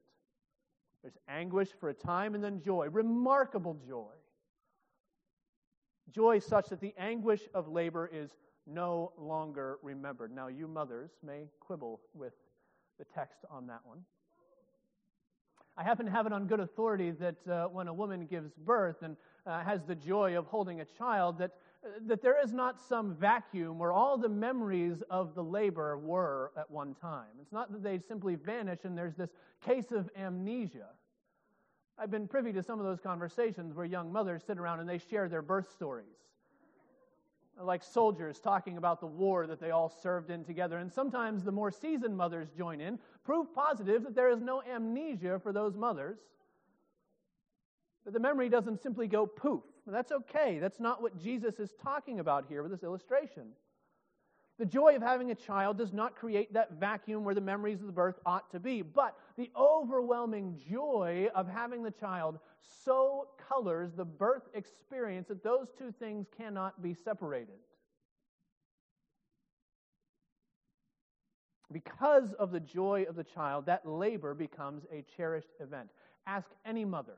There's 1.01 1.17
anguish 1.27 1.69
for 1.79 1.89
a 1.89 1.93
time 1.93 2.35
and 2.35 2.43
then 2.43 2.61
joy, 2.61 2.87
remarkable 2.89 3.77
joy. 3.87 4.13
Joy 6.09 6.39
such 6.39 6.69
that 6.69 6.79
the 6.79 6.95
anguish 6.97 7.41
of 7.53 7.67
labor 7.67 8.09
is 8.11 8.31
no 8.67 9.11
longer 9.17 9.77
remembered. 9.81 10.33
Now, 10.33 10.47
you 10.47 10.67
mothers 10.67 11.11
may 11.23 11.47
quibble 11.59 12.01
with 12.13 12.33
the 12.97 13.05
text 13.05 13.39
on 13.49 13.67
that 13.67 13.81
one. 13.83 13.99
I 15.77 15.83
happen 15.83 16.05
to 16.05 16.11
have 16.11 16.25
it 16.25 16.31
on 16.31 16.47
good 16.47 16.61
authority 16.61 17.11
that 17.11 17.47
uh, 17.47 17.65
when 17.65 17.89
a 17.89 17.93
woman 17.93 18.27
gives 18.27 18.53
birth 18.53 19.01
and 19.01 19.17
uh, 19.45 19.61
has 19.61 19.83
the 19.83 19.95
joy 19.95 20.37
of 20.37 20.45
holding 20.47 20.79
a 20.79 20.85
child, 20.85 21.37
that, 21.39 21.51
uh, 21.83 21.89
that 22.07 22.21
there 22.21 22.41
is 22.41 22.53
not 22.53 22.79
some 22.79 23.13
vacuum 23.13 23.77
where 23.77 23.91
all 23.91 24.17
the 24.17 24.29
memories 24.29 25.03
of 25.09 25.35
the 25.35 25.43
labor 25.43 25.97
were 25.97 26.53
at 26.57 26.71
one 26.71 26.95
time. 26.95 27.27
It's 27.41 27.51
not 27.51 27.73
that 27.73 27.83
they 27.83 27.99
simply 27.99 28.35
vanish 28.35 28.79
and 28.85 28.97
there's 28.97 29.15
this 29.15 29.31
case 29.65 29.91
of 29.91 30.09
amnesia. 30.15 30.87
I've 31.97 32.11
been 32.11 32.27
privy 32.27 32.53
to 32.53 32.63
some 32.63 32.79
of 32.79 32.85
those 32.85 33.01
conversations 33.01 33.73
where 33.73 33.85
young 33.85 34.11
mothers 34.11 34.43
sit 34.47 34.57
around 34.57 34.79
and 34.79 34.87
they 34.87 34.97
share 34.97 35.27
their 35.27 35.41
birth 35.41 35.71
stories 35.73 36.15
like 37.61 37.83
soldiers 37.83 38.39
talking 38.39 38.77
about 38.77 38.99
the 38.99 39.07
war 39.07 39.47
that 39.47 39.59
they 39.59 39.71
all 39.71 39.89
served 39.89 40.29
in 40.29 40.43
together. 40.43 40.77
And 40.77 40.91
sometimes 40.91 41.43
the 41.43 41.51
more 41.51 41.71
seasoned 41.71 42.17
mothers 42.17 42.49
join 42.57 42.81
in, 42.81 42.99
proof 43.23 43.47
positive 43.53 44.03
that 44.03 44.15
there 44.15 44.29
is 44.29 44.41
no 44.41 44.61
amnesia 44.63 45.39
for 45.39 45.53
those 45.53 45.75
mothers. 45.75 46.17
That 48.03 48.13
the 48.13 48.19
memory 48.19 48.49
doesn't 48.49 48.81
simply 48.81 49.07
go 49.07 49.25
poof. 49.25 49.63
That's 49.87 50.11
okay. 50.11 50.59
That's 50.59 50.79
not 50.79 51.01
what 51.01 51.21
Jesus 51.21 51.59
is 51.59 51.71
talking 51.81 52.19
about 52.19 52.45
here 52.47 52.61
with 52.61 52.71
this 52.71 52.83
illustration. 52.83 53.43
The 54.57 54.65
joy 54.65 54.95
of 54.95 55.01
having 55.01 55.31
a 55.31 55.35
child 55.35 55.77
does 55.77 55.91
not 55.91 56.15
create 56.15 56.53
that 56.53 56.73
vacuum 56.73 57.25
where 57.25 57.35
the 57.35 57.41
memories 57.41 57.81
of 57.81 57.87
the 57.87 57.93
birth 57.93 58.19
ought 58.25 58.49
to 58.51 58.59
be, 58.59 58.81
but 58.81 59.17
the 59.35 59.51
overwhelming 59.55 60.57
joy 60.69 61.27
of 61.35 61.47
having 61.47 61.83
the 61.83 61.91
child 61.91 62.39
so 62.61 63.27
colors 63.49 63.91
the 63.93 64.05
birth 64.05 64.47
experience 64.53 65.27
that 65.27 65.43
those 65.43 65.67
two 65.77 65.91
things 65.91 66.27
cannot 66.37 66.81
be 66.81 66.93
separated. 66.93 67.55
Because 71.69 72.31
of 72.33 72.51
the 72.51 72.59
joy 72.61 73.05
of 73.09 73.15
the 73.17 73.23
child, 73.23 73.65
that 73.65 73.85
labor 73.85 74.33
becomes 74.33 74.85
a 74.89 75.03
cherished 75.17 75.51
event. 75.59 75.89
Ask 76.25 76.47
any 76.65 76.85
mother 76.85 77.17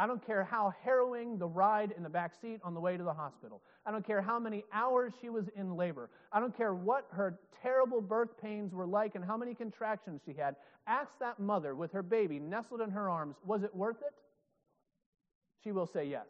I 0.00 0.06
don't 0.06 0.24
care 0.26 0.44
how 0.44 0.72
harrowing 0.82 1.36
the 1.36 1.46
ride 1.46 1.92
in 1.94 2.02
the 2.02 2.08
back 2.08 2.32
seat 2.40 2.58
on 2.64 2.72
the 2.72 2.80
way 2.80 2.96
to 2.96 3.04
the 3.04 3.12
hospital. 3.12 3.60
I 3.84 3.90
don't 3.90 4.06
care 4.06 4.22
how 4.22 4.38
many 4.38 4.64
hours 4.72 5.12
she 5.20 5.28
was 5.28 5.44
in 5.54 5.76
labor. 5.76 6.08
I 6.32 6.40
don't 6.40 6.56
care 6.56 6.72
what 6.72 7.06
her 7.10 7.38
terrible 7.62 8.00
birth 8.00 8.30
pains 8.40 8.72
were 8.72 8.86
like 8.86 9.14
and 9.14 9.22
how 9.22 9.36
many 9.36 9.54
contractions 9.54 10.22
she 10.24 10.32
had. 10.32 10.56
Ask 10.86 11.10
that 11.20 11.38
mother 11.38 11.74
with 11.74 11.92
her 11.92 12.02
baby 12.02 12.38
nestled 12.38 12.80
in 12.80 12.88
her 12.92 13.10
arms, 13.10 13.36
was 13.44 13.62
it 13.62 13.76
worth 13.76 14.00
it? 14.00 14.14
She 15.62 15.70
will 15.70 15.86
say 15.86 16.06
yes. 16.06 16.28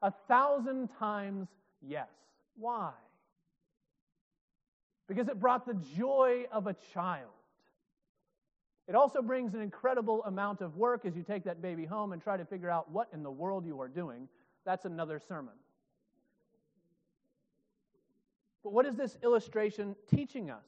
A 0.00 0.10
thousand 0.26 0.88
times 0.98 1.48
yes. 1.86 2.08
Why? 2.56 2.92
Because 5.06 5.28
it 5.28 5.38
brought 5.38 5.66
the 5.66 5.78
joy 5.98 6.46
of 6.50 6.66
a 6.66 6.74
child. 6.94 7.28
It 8.90 8.96
also 8.96 9.22
brings 9.22 9.54
an 9.54 9.60
incredible 9.60 10.24
amount 10.24 10.62
of 10.62 10.76
work 10.76 11.04
as 11.04 11.14
you 11.14 11.22
take 11.22 11.44
that 11.44 11.62
baby 11.62 11.84
home 11.84 12.12
and 12.12 12.20
try 12.20 12.36
to 12.36 12.44
figure 12.44 12.68
out 12.68 12.90
what 12.90 13.06
in 13.12 13.22
the 13.22 13.30
world 13.30 13.64
you 13.64 13.80
are 13.80 13.86
doing. 13.86 14.28
That's 14.64 14.84
another 14.84 15.20
sermon. 15.20 15.54
But 18.64 18.72
what 18.72 18.86
is 18.86 18.96
this 18.96 19.16
illustration 19.22 19.94
teaching 20.12 20.50
us? 20.50 20.64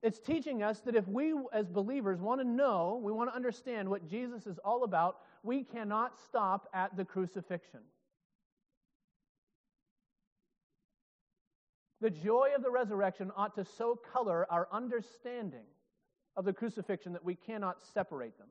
It's 0.00 0.20
teaching 0.20 0.62
us 0.62 0.78
that 0.82 0.94
if 0.94 1.08
we, 1.08 1.34
as 1.52 1.66
believers, 1.66 2.20
want 2.20 2.40
to 2.40 2.46
know, 2.46 3.00
we 3.02 3.10
want 3.10 3.30
to 3.30 3.34
understand 3.34 3.88
what 3.88 4.08
Jesus 4.08 4.46
is 4.46 4.60
all 4.64 4.84
about, 4.84 5.16
we 5.42 5.64
cannot 5.64 6.16
stop 6.28 6.68
at 6.72 6.96
the 6.96 7.04
crucifixion. 7.04 7.80
The 12.00 12.10
joy 12.10 12.50
of 12.54 12.62
the 12.62 12.70
resurrection 12.70 13.32
ought 13.36 13.56
to 13.56 13.64
so 13.64 13.98
color 14.12 14.46
our 14.50 14.68
understanding 14.70 15.64
of 16.36 16.44
the 16.44 16.52
crucifixion 16.52 17.12
that 17.12 17.24
we 17.24 17.34
cannot 17.34 17.78
separate 17.94 18.36
them. 18.38 18.48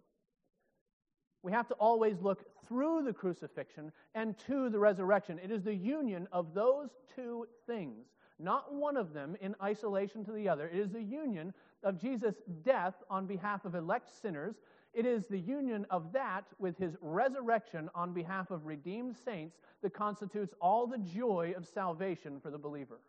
We 1.43 1.51
have 1.51 1.67
to 1.67 1.75
always 1.75 2.19
look 2.21 2.43
through 2.67 3.03
the 3.03 3.13
crucifixion 3.13 3.91
and 4.15 4.35
to 4.47 4.69
the 4.69 4.79
resurrection. 4.79 5.39
It 5.43 5.51
is 5.51 5.61
the 5.63 5.75
union 5.75 6.27
of 6.31 6.55
those 6.55 6.89
two 7.15 7.47
things, 7.67 8.07
not 8.39 8.73
one 8.73 8.97
of 8.97 9.13
them 9.13 9.37
in 9.39 9.55
isolation 9.61 10.25
to 10.25 10.31
the 10.31 10.49
other. 10.49 10.67
It 10.67 10.79
is 10.79 10.89
the 10.89 11.03
union 11.03 11.53
of 11.83 12.01
Jesus' 12.01 12.41
death 12.63 12.95
on 13.11 13.27
behalf 13.27 13.63
of 13.63 13.75
elect 13.75 14.09
sinners. 14.21 14.55
It 14.91 15.05
is 15.05 15.27
the 15.27 15.37
union 15.37 15.85
of 15.91 16.11
that 16.13 16.45
with 16.57 16.79
his 16.79 16.95
resurrection 16.99 17.91
on 17.93 18.11
behalf 18.11 18.49
of 18.49 18.65
redeemed 18.65 19.15
saints 19.23 19.57
that 19.83 19.93
constitutes 19.93 20.55
all 20.59 20.87
the 20.87 20.97
joy 20.97 21.53
of 21.55 21.67
salvation 21.67 22.39
for 22.41 22.49
the 22.49 22.57
believer. 22.57 23.01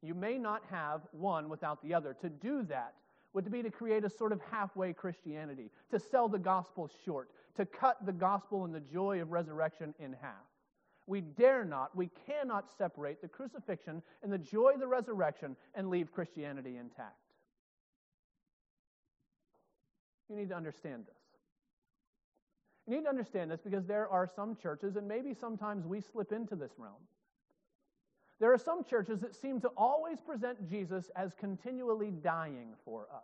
You 0.00 0.14
may 0.14 0.38
not 0.38 0.62
have 0.70 1.02
one 1.12 1.50
without 1.50 1.82
the 1.82 1.92
other. 1.92 2.14
To 2.22 2.30
do 2.30 2.62
that 2.64 2.94
would 3.34 3.50
be 3.50 3.62
to 3.62 3.70
create 3.70 4.04
a 4.04 4.10
sort 4.10 4.32
of 4.32 4.40
halfway 4.50 4.92
Christianity, 4.92 5.70
to 5.90 5.98
sell 5.98 6.28
the 6.28 6.38
gospel 6.38 6.90
short, 7.04 7.30
to 7.56 7.64
cut 7.64 8.04
the 8.04 8.12
gospel 8.12 8.64
and 8.64 8.74
the 8.74 8.80
joy 8.80 9.20
of 9.20 9.32
resurrection 9.32 9.94
in 9.98 10.14
half. 10.20 10.32
We 11.06 11.20
dare 11.20 11.64
not, 11.64 11.96
we 11.96 12.10
cannot 12.26 12.70
separate 12.78 13.20
the 13.20 13.28
crucifixion 13.28 14.02
and 14.22 14.32
the 14.32 14.38
joy 14.38 14.72
of 14.74 14.80
the 14.80 14.86
resurrection 14.86 15.56
and 15.74 15.88
leave 15.88 16.12
Christianity 16.12 16.76
intact. 16.76 17.16
You 20.28 20.36
need 20.36 20.48
to 20.50 20.56
understand 20.56 21.04
this. 21.06 21.16
You 22.86 22.96
need 22.96 23.04
to 23.04 23.10
understand 23.10 23.50
this 23.50 23.60
because 23.60 23.84
there 23.86 24.08
are 24.08 24.26
some 24.26 24.56
churches, 24.56 24.96
and 24.96 25.06
maybe 25.06 25.34
sometimes 25.34 25.86
we 25.86 26.00
slip 26.00 26.32
into 26.32 26.56
this 26.56 26.72
realm. 26.78 26.94
There 28.42 28.52
are 28.52 28.58
some 28.58 28.82
churches 28.82 29.20
that 29.20 29.36
seem 29.36 29.60
to 29.60 29.68
always 29.76 30.18
present 30.18 30.68
Jesus 30.68 31.12
as 31.14 31.32
continually 31.32 32.10
dying 32.10 32.74
for 32.84 33.06
us. 33.14 33.22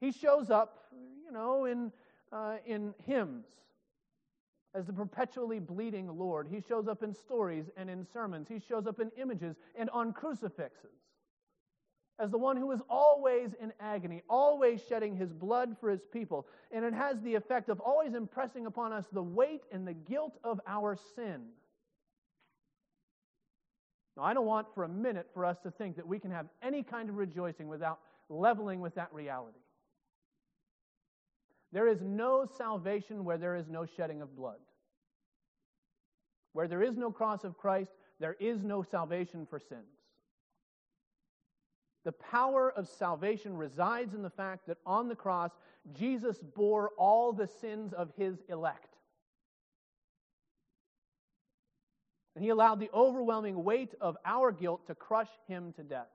He 0.00 0.10
shows 0.10 0.48
up, 0.48 0.86
you 1.22 1.30
know, 1.30 1.66
in, 1.66 1.92
uh, 2.32 2.56
in 2.64 2.94
hymns 3.04 3.44
as 4.74 4.86
the 4.86 4.94
perpetually 4.94 5.58
bleeding 5.58 6.08
Lord. 6.18 6.48
He 6.50 6.62
shows 6.66 6.88
up 6.88 7.02
in 7.02 7.12
stories 7.12 7.66
and 7.76 7.90
in 7.90 8.06
sermons. 8.10 8.48
He 8.48 8.58
shows 8.58 8.86
up 8.86 9.00
in 9.00 9.10
images 9.20 9.56
and 9.74 9.90
on 9.90 10.14
crucifixes 10.14 10.96
as 12.18 12.30
the 12.30 12.38
one 12.38 12.56
who 12.56 12.72
is 12.72 12.80
always 12.88 13.50
in 13.60 13.70
agony, 13.80 14.22
always 14.30 14.80
shedding 14.88 15.14
his 15.14 15.30
blood 15.30 15.76
for 15.78 15.90
his 15.90 16.06
people. 16.10 16.46
And 16.72 16.86
it 16.86 16.94
has 16.94 17.20
the 17.20 17.34
effect 17.34 17.68
of 17.68 17.80
always 17.80 18.14
impressing 18.14 18.64
upon 18.64 18.94
us 18.94 19.04
the 19.12 19.22
weight 19.22 19.64
and 19.70 19.86
the 19.86 19.92
guilt 19.92 20.38
of 20.42 20.58
our 20.66 20.96
sin. 21.14 21.42
Now, 24.16 24.24
I 24.24 24.34
don't 24.34 24.46
want 24.46 24.66
for 24.74 24.84
a 24.84 24.88
minute 24.88 25.28
for 25.34 25.44
us 25.44 25.58
to 25.62 25.70
think 25.70 25.96
that 25.96 26.06
we 26.06 26.18
can 26.18 26.30
have 26.30 26.46
any 26.62 26.82
kind 26.82 27.08
of 27.08 27.16
rejoicing 27.16 27.68
without 27.68 28.00
leveling 28.28 28.80
with 28.80 28.94
that 28.94 29.12
reality. 29.12 29.58
There 31.72 31.88
is 31.88 32.00
no 32.00 32.46
salvation 32.56 33.24
where 33.24 33.36
there 33.36 33.56
is 33.56 33.68
no 33.68 33.84
shedding 33.84 34.22
of 34.22 34.34
blood. 34.34 34.56
Where 36.52 36.68
there 36.68 36.82
is 36.82 36.96
no 36.96 37.10
cross 37.10 37.44
of 37.44 37.58
Christ, 37.58 37.92
there 38.18 38.36
is 38.40 38.64
no 38.64 38.82
salvation 38.82 39.44
for 39.44 39.58
sins. 39.58 39.84
The 42.04 42.12
power 42.12 42.72
of 42.72 42.88
salvation 42.88 43.56
resides 43.56 44.14
in 44.14 44.22
the 44.22 44.30
fact 44.30 44.68
that 44.68 44.78
on 44.86 45.08
the 45.08 45.16
cross, 45.16 45.50
Jesus 45.92 46.38
bore 46.38 46.90
all 46.96 47.32
the 47.32 47.48
sins 47.48 47.92
of 47.92 48.12
his 48.16 48.38
elect. 48.48 48.95
And 52.36 52.44
he 52.44 52.50
allowed 52.50 52.80
the 52.80 52.90
overwhelming 52.92 53.64
weight 53.64 53.94
of 53.98 54.18
our 54.26 54.52
guilt 54.52 54.86
to 54.88 54.94
crush 54.94 55.30
him 55.48 55.72
to 55.72 55.82
death. 55.82 56.10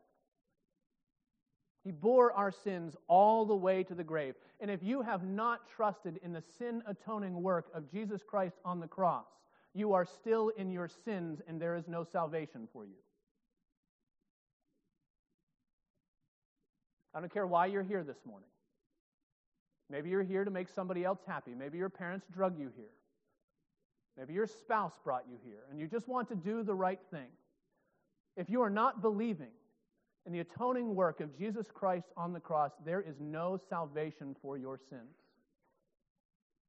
He 1.83 1.91
bore 1.91 2.31
our 2.33 2.51
sins 2.51 2.95
all 3.07 3.43
the 3.43 3.55
way 3.55 3.81
to 3.83 3.95
the 3.95 4.03
grave. 4.03 4.35
And 4.59 4.69
if 4.69 4.83
you 4.83 5.01
have 5.01 5.23
not 5.23 5.61
trusted 5.75 6.19
in 6.21 6.31
the 6.31 6.43
sin 6.59 6.83
atoning 6.85 7.41
work 7.41 7.71
of 7.73 7.91
Jesus 7.91 8.21
Christ 8.23 8.57
on 8.63 8.79
the 8.79 8.87
cross, 8.87 9.25
you 9.73 9.93
are 9.93 10.05
still 10.05 10.49
in 10.49 10.69
your 10.69 10.87
sins 10.87 11.41
and 11.47 11.59
there 11.59 11.75
is 11.75 11.87
no 11.87 12.03
salvation 12.03 12.67
for 12.71 12.85
you. 12.85 13.01
I 17.15 17.19
don't 17.19 17.33
care 17.33 17.47
why 17.47 17.65
you're 17.65 17.81
here 17.81 18.03
this 18.03 18.19
morning. 18.27 18.47
Maybe 19.89 20.11
you're 20.11 20.21
here 20.21 20.45
to 20.45 20.51
make 20.51 20.69
somebody 20.69 21.03
else 21.03 21.19
happy. 21.25 21.55
Maybe 21.55 21.79
your 21.79 21.89
parents 21.89 22.27
drug 22.31 22.59
you 22.59 22.71
here. 22.77 22.85
Maybe 24.17 24.33
your 24.33 24.47
spouse 24.47 24.93
brought 25.03 25.25
you 25.29 25.37
here 25.43 25.63
and 25.69 25.79
you 25.79 25.87
just 25.87 26.07
want 26.07 26.27
to 26.29 26.35
do 26.35 26.63
the 26.63 26.75
right 26.75 26.99
thing. 27.11 27.29
If 28.37 28.49
you 28.49 28.61
are 28.61 28.69
not 28.69 29.01
believing 29.01 29.51
in 30.25 30.33
the 30.33 30.39
atoning 30.39 30.95
work 30.95 31.19
of 31.21 31.37
Jesus 31.37 31.67
Christ 31.73 32.07
on 32.15 32.33
the 32.33 32.39
cross, 32.39 32.71
there 32.85 33.01
is 33.01 33.15
no 33.19 33.59
salvation 33.69 34.35
for 34.41 34.57
your 34.57 34.77
sins. 34.77 35.15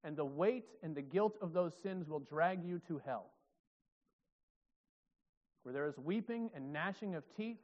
And 0.04 0.16
the 0.16 0.24
weight 0.24 0.66
and 0.82 0.94
the 0.94 1.02
guilt 1.02 1.36
of 1.42 1.52
those 1.52 1.74
sins 1.82 2.08
will 2.08 2.20
drag 2.20 2.64
you 2.64 2.80
to 2.88 3.00
hell. 3.04 3.26
where 5.62 5.72
there 5.72 5.86
is 5.86 5.98
weeping 5.98 6.50
and 6.54 6.72
gnashing 6.72 7.14
of 7.14 7.24
teeth, 7.36 7.58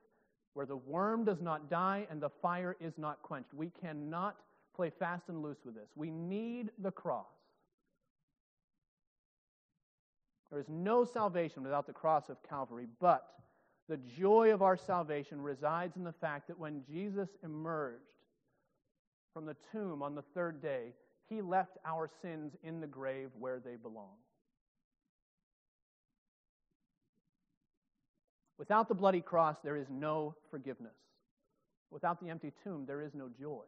where 0.54 0.66
the 0.66 0.76
worm 0.76 1.24
does 1.24 1.40
not 1.40 1.70
die 1.70 2.06
and 2.10 2.20
the 2.20 2.30
fire 2.30 2.76
is 2.80 2.94
not 2.98 3.22
quenched. 3.22 3.52
We 3.54 3.70
cannot 3.80 4.36
play 4.74 4.90
fast 4.90 5.24
and 5.28 5.42
loose 5.42 5.58
with 5.64 5.74
this. 5.74 5.88
We 5.96 6.10
need 6.10 6.70
the 6.78 6.90
cross. 6.90 7.26
There 10.50 10.61
is 10.61 10.68
no 10.68 11.04
salvation 11.04 11.62
without 11.62 11.87
the 11.87 11.92
cross 11.92 12.28
of 12.28 12.42
Calvary, 12.42 12.87
but 13.00 13.26
the 13.88 13.98
joy 13.98 14.52
of 14.52 14.62
our 14.62 14.76
salvation 14.76 15.40
resides 15.40 15.96
in 15.96 16.04
the 16.04 16.12
fact 16.12 16.48
that 16.48 16.58
when 16.58 16.82
Jesus 16.90 17.28
emerged 17.42 18.02
from 19.32 19.46
the 19.46 19.56
tomb 19.72 20.02
on 20.02 20.14
the 20.14 20.24
third 20.34 20.62
day, 20.62 20.94
he 21.28 21.42
left 21.42 21.76
our 21.84 22.08
sins 22.22 22.54
in 22.62 22.80
the 22.80 22.87
grave 22.87 23.30
where 23.38 23.61
they 23.61 23.76
belong. 23.76 24.16
Without 28.58 28.88
the 28.88 28.94
bloody 28.94 29.20
cross, 29.20 29.56
there 29.62 29.76
is 29.76 29.87
no 29.90 30.34
forgiveness. 30.50 30.96
Without 31.90 32.20
the 32.20 32.28
empty 32.28 32.52
tomb, 32.64 32.84
there 32.87 33.00
is 33.00 33.14
no 33.14 33.28
joy. 33.40 33.62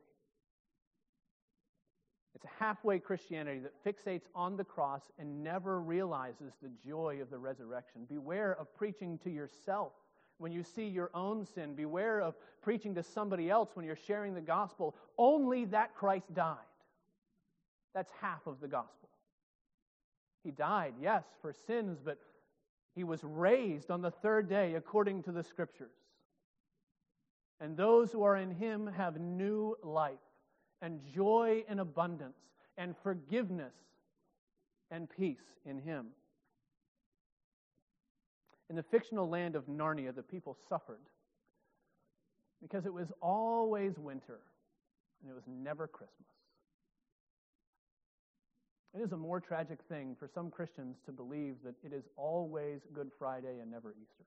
It's 2.34 2.44
a 2.44 2.64
halfway 2.64 2.98
Christianity 2.98 3.60
that 3.60 3.84
fixates 3.84 4.26
on 4.34 4.56
the 4.56 4.64
cross 4.64 5.02
and 5.18 5.42
never 5.42 5.80
realizes 5.80 6.52
the 6.62 6.70
joy 6.86 7.18
of 7.20 7.30
the 7.30 7.38
resurrection. 7.38 8.06
Beware 8.08 8.56
of 8.58 8.74
preaching 8.74 9.18
to 9.24 9.30
yourself 9.30 9.92
when 10.38 10.52
you 10.52 10.62
see 10.62 10.86
your 10.86 11.10
own 11.12 11.44
sin. 11.44 11.74
Beware 11.74 12.20
of 12.20 12.34
preaching 12.62 12.94
to 12.94 13.02
somebody 13.02 13.50
else 13.50 13.70
when 13.74 13.84
you're 13.84 13.96
sharing 13.96 14.34
the 14.34 14.40
gospel, 14.40 14.94
only 15.18 15.64
that 15.66 15.94
Christ 15.94 16.32
died. 16.32 16.56
That's 17.94 18.12
half 18.20 18.46
of 18.46 18.60
the 18.60 18.68
gospel. 18.68 19.08
He 20.44 20.50
died, 20.50 20.94
yes, 21.00 21.24
for 21.42 21.52
sins, 21.66 21.98
but 22.02 22.18
he 22.94 23.04
was 23.04 23.22
raised 23.24 23.90
on 23.90 24.02
the 24.02 24.10
third 24.10 24.48
day 24.48 24.74
according 24.74 25.24
to 25.24 25.32
the 25.32 25.42
scriptures. 25.42 25.92
And 27.60 27.76
those 27.76 28.10
who 28.10 28.22
are 28.22 28.36
in 28.36 28.52
him 28.52 28.86
have 28.86 29.20
new 29.20 29.76
life 29.82 30.18
and 30.82 31.00
joy 31.14 31.64
in 31.68 31.78
abundance 31.78 32.36
and 32.78 32.94
forgiveness 33.02 33.74
and 34.90 35.08
peace 35.08 35.36
in 35.64 35.78
him. 35.78 36.06
In 38.68 38.76
the 38.76 38.82
fictional 38.82 39.28
land 39.28 39.56
of 39.56 39.66
Narnia, 39.66 40.14
the 40.14 40.22
people 40.22 40.56
suffered 40.68 41.00
because 42.62 42.86
it 42.86 42.92
was 42.92 43.08
always 43.20 43.98
winter 43.98 44.38
and 45.22 45.30
it 45.30 45.34
was 45.34 45.44
never 45.46 45.86
Christmas. 45.86 46.28
It 48.94 49.00
is 49.00 49.12
a 49.12 49.16
more 49.16 49.40
tragic 49.40 49.78
thing 49.88 50.16
for 50.18 50.28
some 50.32 50.50
Christians 50.50 50.96
to 51.06 51.12
believe 51.12 51.56
that 51.64 51.74
it 51.84 51.92
is 51.92 52.04
always 52.16 52.80
Good 52.92 53.10
Friday 53.18 53.60
and 53.60 53.70
never 53.70 53.90
Easter. 53.92 54.24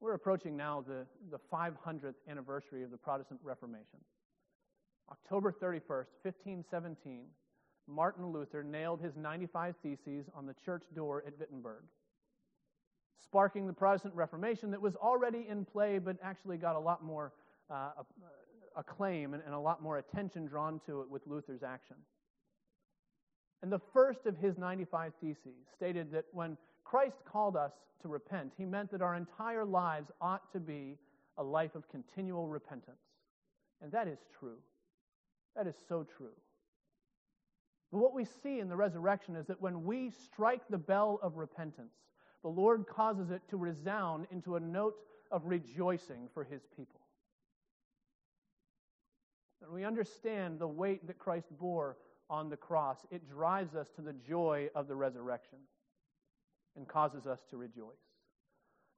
We're 0.00 0.14
approaching 0.14 0.56
now 0.56 0.84
the, 0.86 1.06
the 1.30 1.38
500th 1.52 2.14
anniversary 2.28 2.82
of 2.82 2.90
the 2.90 2.96
Protestant 2.96 3.40
Reformation. 3.42 3.98
October 5.10 5.52
31st, 5.52 6.06
1517, 6.22 7.24
Martin 7.86 8.26
Luther 8.26 8.62
nailed 8.62 9.00
his 9.00 9.16
95 9.16 9.74
Theses 9.82 10.26
on 10.34 10.46
the 10.46 10.54
church 10.64 10.84
door 10.94 11.24
at 11.26 11.38
Wittenberg, 11.38 11.84
sparking 13.22 13.66
the 13.66 13.72
Protestant 13.72 14.14
Reformation 14.14 14.70
that 14.70 14.80
was 14.80 14.94
already 14.96 15.46
in 15.48 15.64
play 15.64 15.98
but 15.98 16.16
actually 16.22 16.58
got 16.58 16.76
a 16.76 16.78
lot 16.78 17.02
more 17.02 17.32
uh, 17.70 17.90
acclaim 18.76 19.34
and, 19.34 19.42
and 19.44 19.54
a 19.54 19.58
lot 19.58 19.82
more 19.82 19.98
attention 19.98 20.46
drawn 20.46 20.80
to 20.86 21.00
it 21.00 21.10
with 21.10 21.22
Luther's 21.26 21.62
action. 21.62 21.96
And 23.62 23.72
the 23.72 23.80
first 23.92 24.26
of 24.26 24.36
his 24.36 24.56
95 24.56 25.12
Theses 25.20 25.66
stated 25.74 26.12
that 26.12 26.26
when 26.32 26.56
Christ 26.84 27.16
called 27.24 27.56
us 27.56 27.72
to 28.02 28.08
repent, 28.08 28.52
he 28.56 28.64
meant 28.64 28.90
that 28.92 29.02
our 29.02 29.16
entire 29.16 29.64
lives 29.64 30.10
ought 30.20 30.52
to 30.52 30.60
be 30.60 30.96
a 31.38 31.42
life 31.42 31.74
of 31.74 31.88
continual 31.88 32.48
repentance. 32.48 32.98
And 33.82 33.90
that 33.92 34.08
is 34.08 34.18
true. 34.38 34.58
That 35.58 35.66
is 35.66 35.74
so 35.88 36.06
true. 36.16 36.36
But 37.90 37.98
what 37.98 38.14
we 38.14 38.24
see 38.24 38.60
in 38.60 38.68
the 38.68 38.76
resurrection 38.76 39.34
is 39.34 39.46
that 39.48 39.60
when 39.60 39.84
we 39.84 40.12
strike 40.24 40.62
the 40.70 40.78
bell 40.78 41.18
of 41.20 41.36
repentance, 41.36 41.94
the 42.42 42.48
Lord 42.48 42.86
causes 42.86 43.32
it 43.32 43.42
to 43.50 43.56
resound 43.56 44.28
into 44.30 44.54
a 44.54 44.60
note 44.60 44.94
of 45.32 45.42
rejoicing 45.46 46.28
for 46.32 46.44
his 46.44 46.62
people. 46.76 47.00
And 49.60 49.72
we 49.72 49.84
understand 49.84 50.60
the 50.60 50.68
weight 50.68 51.04
that 51.08 51.18
Christ 51.18 51.48
bore 51.58 51.96
on 52.30 52.50
the 52.50 52.56
cross, 52.56 52.98
it 53.10 53.28
drives 53.28 53.74
us 53.74 53.88
to 53.96 54.02
the 54.02 54.12
joy 54.12 54.68
of 54.76 54.86
the 54.86 54.94
resurrection 54.94 55.58
and 56.76 56.86
causes 56.86 57.26
us 57.26 57.40
to 57.50 57.56
rejoice. 57.56 57.96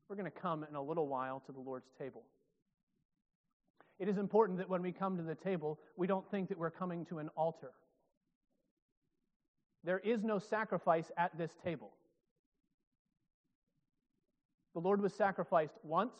We're 0.08 0.16
going 0.16 0.30
to 0.30 0.38
come 0.38 0.66
in 0.68 0.74
a 0.74 0.82
little 0.82 1.06
while 1.06 1.40
to 1.46 1.52
the 1.52 1.60
Lord's 1.60 1.88
table. 1.98 2.24
It 4.00 4.08
is 4.08 4.16
important 4.16 4.58
that 4.58 4.68
when 4.68 4.80
we 4.80 4.92
come 4.92 5.18
to 5.18 5.22
the 5.22 5.34
table, 5.34 5.78
we 5.96 6.06
don't 6.06 6.28
think 6.30 6.48
that 6.48 6.58
we're 6.58 6.70
coming 6.70 7.04
to 7.06 7.18
an 7.18 7.28
altar. 7.36 7.72
There 9.84 9.98
is 9.98 10.24
no 10.24 10.38
sacrifice 10.38 11.12
at 11.18 11.36
this 11.36 11.52
table. 11.62 11.90
The 14.72 14.80
Lord 14.80 15.02
was 15.02 15.12
sacrificed 15.12 15.74
once. 15.82 16.14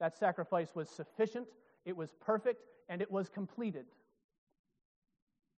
That 0.00 0.18
sacrifice 0.18 0.74
was 0.74 0.90
sufficient, 0.90 1.46
it 1.84 1.96
was 1.96 2.10
perfect, 2.20 2.66
and 2.88 3.00
it 3.00 3.10
was 3.10 3.28
completed. 3.28 3.86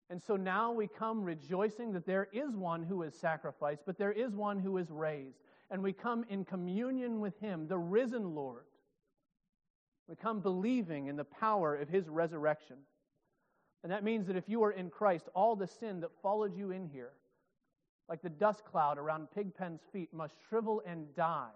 And 0.09 0.21
so 0.21 0.35
now 0.35 0.71
we 0.71 0.87
come 0.87 1.23
rejoicing 1.23 1.93
that 1.93 2.05
there 2.05 2.27
is 2.31 2.55
one 2.55 2.83
who 2.83 3.03
is 3.03 3.15
sacrificed, 3.15 3.83
but 3.85 3.97
there 3.97 4.11
is 4.11 4.35
one 4.35 4.59
who 4.59 4.77
is 4.77 4.91
raised. 4.91 5.39
And 5.71 5.81
we 5.81 5.91
come 5.91 6.25
in 6.29 6.45
communion 6.45 7.19
with 7.19 7.37
him, 7.39 7.67
the 7.67 7.77
risen 7.77 8.35
Lord. 8.35 8.65
We 10.07 10.15
come 10.15 10.39
believing 10.39 11.07
in 11.07 11.15
the 11.17 11.25
power 11.25 11.75
of 11.75 11.89
his 11.89 12.07
resurrection. 12.07 12.77
And 13.83 13.91
that 13.91 14.03
means 14.03 14.27
that 14.27 14.35
if 14.35 14.47
you 14.47 14.63
are 14.63 14.71
in 14.71 14.89
Christ, 14.89 15.27
all 15.35 15.55
the 15.55 15.67
sin 15.67 15.99
that 16.01 16.11
followed 16.21 16.55
you 16.55 16.71
in 16.71 16.87
here, 16.87 17.11
like 18.09 18.21
the 18.21 18.29
dust 18.29 18.63
cloud 18.63 18.97
around 18.97 19.27
Pigpen's 19.35 19.81
feet, 19.91 20.13
must 20.13 20.33
shrivel 20.47 20.81
and 20.85 21.13
die 21.15 21.49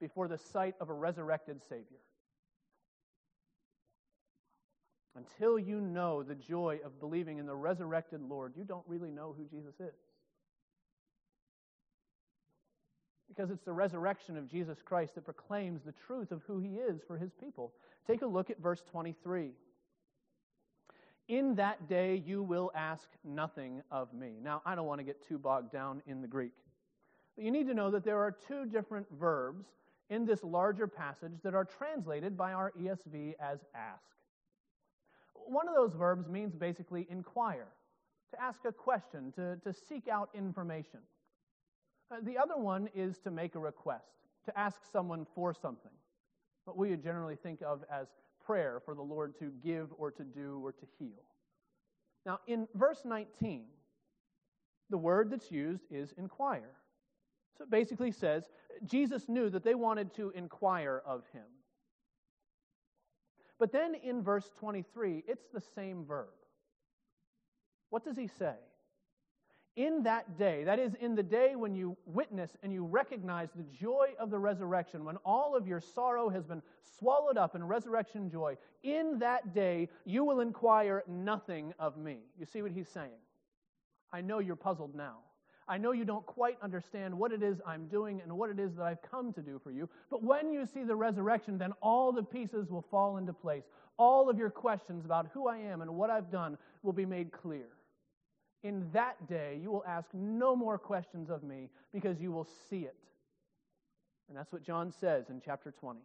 before 0.00 0.28
the 0.28 0.38
sight 0.38 0.74
of 0.80 0.90
a 0.90 0.92
resurrected 0.92 1.62
Savior. 1.62 2.00
Until 5.16 5.58
you 5.58 5.80
know 5.80 6.22
the 6.22 6.34
joy 6.34 6.80
of 6.84 6.98
believing 7.00 7.38
in 7.38 7.46
the 7.46 7.54
resurrected 7.54 8.20
Lord, 8.20 8.52
you 8.56 8.64
don't 8.64 8.86
really 8.86 9.10
know 9.10 9.34
who 9.36 9.44
Jesus 9.44 9.74
is. 9.80 9.94
Because 13.28 13.50
it's 13.50 13.64
the 13.64 13.72
resurrection 13.72 14.36
of 14.36 14.50
Jesus 14.50 14.78
Christ 14.84 15.14
that 15.14 15.24
proclaims 15.24 15.82
the 15.82 15.94
truth 16.06 16.30
of 16.30 16.42
who 16.46 16.58
he 16.58 16.76
is 16.76 17.00
for 17.06 17.16
his 17.16 17.32
people. 17.32 17.72
Take 18.06 18.22
a 18.22 18.26
look 18.26 18.50
at 18.50 18.58
verse 18.60 18.82
23. 18.90 19.50
In 21.28 21.54
that 21.54 21.88
day 21.88 22.22
you 22.24 22.42
will 22.42 22.70
ask 22.74 23.08
nothing 23.24 23.82
of 23.90 24.12
me. 24.12 24.34
Now, 24.42 24.60
I 24.66 24.74
don't 24.74 24.86
want 24.86 25.00
to 25.00 25.04
get 25.04 25.26
too 25.26 25.38
bogged 25.38 25.72
down 25.72 26.02
in 26.06 26.20
the 26.20 26.28
Greek. 26.28 26.52
But 27.34 27.44
you 27.44 27.50
need 27.50 27.66
to 27.66 27.74
know 27.74 27.90
that 27.90 28.04
there 28.04 28.20
are 28.20 28.30
two 28.30 28.66
different 28.66 29.06
verbs 29.18 29.64
in 30.10 30.26
this 30.26 30.44
larger 30.44 30.86
passage 30.86 31.32
that 31.42 31.54
are 31.54 31.64
translated 31.64 32.36
by 32.36 32.52
our 32.52 32.72
ESV 32.78 33.34
as 33.40 33.60
ask 33.74 34.14
one 35.46 35.68
of 35.68 35.74
those 35.74 35.94
verbs 35.94 36.28
means 36.28 36.54
basically 36.54 37.06
inquire, 37.10 37.68
to 38.32 38.42
ask 38.42 38.60
a 38.64 38.72
question, 38.72 39.32
to, 39.32 39.56
to 39.64 39.72
seek 39.72 40.08
out 40.08 40.30
information. 40.34 41.00
Uh, 42.10 42.16
the 42.22 42.38
other 42.38 42.56
one 42.56 42.88
is 42.94 43.18
to 43.18 43.30
make 43.30 43.54
a 43.54 43.58
request, 43.58 44.12
to 44.44 44.58
ask 44.58 44.80
someone 44.90 45.26
for 45.34 45.54
something, 45.54 45.92
what 46.64 46.76
we 46.76 46.94
generally 46.96 47.36
think 47.36 47.60
of 47.62 47.84
as 47.90 48.08
prayer 48.44 48.80
for 48.84 48.94
the 48.94 49.02
Lord 49.02 49.38
to 49.38 49.50
give 49.62 49.88
or 49.96 50.10
to 50.10 50.22
do 50.22 50.60
or 50.62 50.72
to 50.72 50.86
heal. 50.98 51.24
Now, 52.26 52.40
in 52.46 52.68
verse 52.74 53.02
19, 53.04 53.64
the 54.90 54.98
word 54.98 55.30
that's 55.30 55.50
used 55.50 55.84
is 55.90 56.12
inquire. 56.16 56.70
So 57.56 57.64
it 57.64 57.70
basically 57.70 58.10
says 58.10 58.48
Jesus 58.84 59.28
knew 59.28 59.48
that 59.50 59.64
they 59.64 59.74
wanted 59.74 60.14
to 60.14 60.30
inquire 60.30 61.02
of 61.06 61.24
him. 61.32 61.44
But 63.58 63.72
then 63.72 63.94
in 63.94 64.22
verse 64.22 64.50
23, 64.58 65.24
it's 65.28 65.46
the 65.52 65.60
same 65.60 66.04
verb. 66.04 66.28
What 67.90 68.04
does 68.04 68.16
he 68.16 68.26
say? 68.26 68.56
In 69.76 70.04
that 70.04 70.38
day, 70.38 70.62
that 70.64 70.78
is, 70.78 70.94
in 71.00 71.16
the 71.16 71.22
day 71.22 71.56
when 71.56 71.74
you 71.74 71.96
witness 72.06 72.56
and 72.62 72.72
you 72.72 72.84
recognize 72.84 73.48
the 73.56 73.64
joy 73.64 74.10
of 74.20 74.30
the 74.30 74.38
resurrection, 74.38 75.04
when 75.04 75.16
all 75.24 75.56
of 75.56 75.66
your 75.66 75.80
sorrow 75.80 76.28
has 76.28 76.44
been 76.44 76.62
swallowed 76.98 77.36
up 77.36 77.56
in 77.56 77.64
resurrection 77.64 78.30
joy, 78.30 78.56
in 78.84 79.18
that 79.18 79.52
day 79.52 79.88
you 80.04 80.22
will 80.22 80.40
inquire 80.40 81.02
nothing 81.08 81.74
of 81.80 81.96
me. 81.96 82.18
You 82.38 82.46
see 82.46 82.62
what 82.62 82.70
he's 82.70 82.88
saying? 82.88 83.18
I 84.12 84.20
know 84.20 84.38
you're 84.38 84.54
puzzled 84.54 84.94
now. 84.94 85.16
I 85.66 85.78
know 85.78 85.90
you 85.92 86.04
don't 86.04 86.26
quite 86.26 86.58
understand 86.62 87.18
what 87.18 87.32
it 87.32 87.42
is 87.42 87.60
I'm 87.66 87.88
doing 87.88 88.20
and 88.20 88.32
what 88.36 88.50
it 88.50 88.60
is 88.60 88.74
that 88.76 88.84
I've 88.84 89.02
come 89.02 89.32
to 89.32 89.40
do 89.40 89.58
for 89.64 89.72
you. 89.72 89.88
But 90.10 90.22
when 90.22 90.52
you 90.52 90.66
see 90.66 90.84
the 90.84 90.94
resurrection, 90.94 91.58
then 91.58 91.72
all 91.80 92.12
the 92.12 92.22
pieces 92.22 92.70
will 92.70 92.84
fall 92.90 93.16
into 93.16 93.32
place. 93.32 93.64
All 93.96 94.28
of 94.28 94.38
your 94.38 94.50
questions 94.50 95.04
about 95.04 95.28
who 95.32 95.48
I 95.48 95.56
am 95.56 95.80
and 95.80 95.90
what 95.96 96.10
I've 96.10 96.30
done 96.30 96.58
will 96.82 96.92
be 96.92 97.06
made 97.06 97.32
clear. 97.32 97.68
In 98.64 98.88
that 98.92 99.28
day, 99.28 99.58
you 99.62 99.70
will 99.70 99.84
ask 99.86 100.08
no 100.14 100.56
more 100.56 100.78
questions 100.78 101.28
of 101.28 101.42
me 101.42 101.68
because 101.92 102.18
you 102.18 102.32
will 102.32 102.48
see 102.70 102.80
it. 102.80 102.96
And 104.28 104.36
that's 104.36 104.50
what 104.50 104.62
John 104.62 104.90
says 104.90 105.28
in 105.28 105.42
chapter 105.44 105.70
20. 105.70 106.00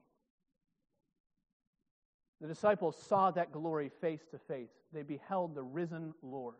The 2.42 2.48
disciples 2.48 3.02
saw 3.08 3.32
that 3.32 3.54
glory 3.54 3.90
face 4.02 4.26
to 4.32 4.38
face. 4.38 4.72
They 4.94 5.04
beheld 5.04 5.56
the 5.56 5.64
risen 5.64 6.14
Lord. 6.22 6.56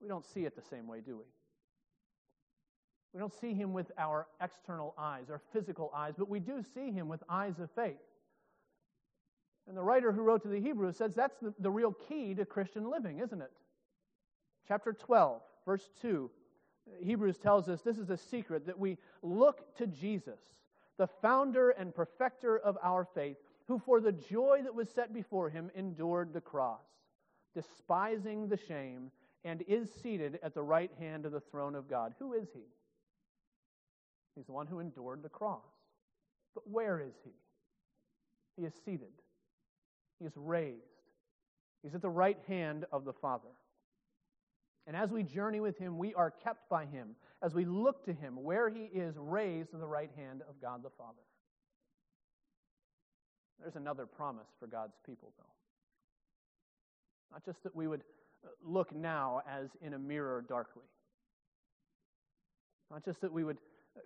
We 0.00 0.06
don't 0.08 0.24
see 0.24 0.44
it 0.44 0.54
the 0.54 0.62
same 0.62 0.86
way, 0.86 1.00
do 1.00 1.16
we? 1.16 1.24
We 3.12 3.20
don't 3.20 3.34
see 3.34 3.54
him 3.54 3.72
with 3.72 3.90
our 3.98 4.28
external 4.40 4.94
eyes, 4.96 5.24
our 5.28 5.42
physical 5.52 5.92
eyes, 5.94 6.14
but 6.16 6.28
we 6.28 6.40
do 6.40 6.62
see 6.74 6.92
him 6.92 7.08
with 7.08 7.22
eyes 7.28 7.58
of 7.58 7.70
faith. 7.72 8.00
And 9.68 9.76
the 9.76 9.82
writer 9.82 10.12
who 10.12 10.22
wrote 10.22 10.42
to 10.42 10.48
the 10.48 10.60
Hebrews 10.60 10.96
says 10.96 11.14
that's 11.14 11.36
the, 11.40 11.52
the 11.58 11.70
real 11.70 11.92
key 12.08 12.34
to 12.34 12.44
Christian 12.44 12.90
living, 12.90 13.18
isn't 13.20 13.42
it? 13.42 13.50
Chapter 14.68 14.92
12, 14.92 15.40
verse 15.66 15.90
2, 16.00 16.30
Hebrews 17.02 17.38
tells 17.38 17.68
us 17.68 17.82
this 17.82 17.98
is 17.98 18.10
a 18.10 18.16
secret 18.16 18.66
that 18.66 18.78
we 18.78 18.98
look 19.22 19.76
to 19.76 19.86
Jesus, 19.86 20.40
the 20.98 21.06
founder 21.06 21.70
and 21.70 21.94
perfecter 21.94 22.58
of 22.58 22.78
our 22.82 23.04
faith, 23.04 23.36
who 23.68 23.78
for 23.78 24.00
the 24.00 24.12
joy 24.12 24.60
that 24.62 24.74
was 24.74 24.88
set 24.90 25.12
before 25.12 25.48
him 25.48 25.70
endured 25.74 26.32
the 26.32 26.40
cross, 26.40 26.82
despising 27.54 28.48
the 28.48 28.56
shame, 28.56 29.10
and 29.44 29.62
is 29.62 29.88
seated 30.02 30.38
at 30.42 30.54
the 30.54 30.62
right 30.62 30.90
hand 30.98 31.26
of 31.26 31.32
the 31.32 31.40
throne 31.40 31.74
of 31.74 31.88
God. 31.88 32.14
Who 32.18 32.32
is 32.32 32.48
he? 32.52 32.66
He's 34.36 34.46
the 34.46 34.52
one 34.52 34.66
who 34.66 34.80
endured 34.80 35.22
the 35.22 35.28
cross. 35.28 35.60
But 36.54 36.68
where 36.68 37.00
is 37.00 37.14
he? 37.24 37.32
He 38.56 38.66
is 38.66 38.74
seated, 38.84 39.12
he 40.18 40.26
is 40.26 40.32
raised, 40.36 40.76
he's 41.82 41.94
at 41.94 42.02
the 42.02 42.10
right 42.10 42.38
hand 42.46 42.84
of 42.92 43.04
the 43.04 43.12
Father. 43.12 43.48
And 44.86 44.96
as 44.96 45.10
we 45.10 45.22
journey 45.22 45.60
with 45.60 45.78
him, 45.78 45.96
we 45.96 46.12
are 46.14 46.30
kept 46.30 46.68
by 46.68 46.86
him 46.86 47.14
as 47.42 47.54
we 47.54 47.64
look 47.64 48.04
to 48.06 48.12
him 48.12 48.42
where 48.42 48.68
he 48.68 48.80
is 48.80 49.14
raised 49.16 49.72
in 49.72 49.80
the 49.80 49.86
right 49.86 50.10
hand 50.16 50.42
of 50.48 50.60
God 50.60 50.82
the 50.82 50.90
Father. 50.90 51.22
There's 53.60 53.76
another 53.76 54.06
promise 54.06 54.48
for 54.58 54.66
God's 54.66 54.96
people, 55.06 55.32
though. 55.38 55.44
Not 57.30 57.44
just 57.44 57.62
that 57.62 57.74
we 57.76 57.86
would 57.86 58.02
look 58.64 58.94
now 58.94 59.40
as 59.48 59.68
in 59.80 59.94
a 59.94 59.98
mirror 59.98 60.44
darkly, 60.48 60.82
not 62.90 63.04
just 63.04 63.20
that 63.20 63.32
we 63.32 63.44
would 63.44 63.58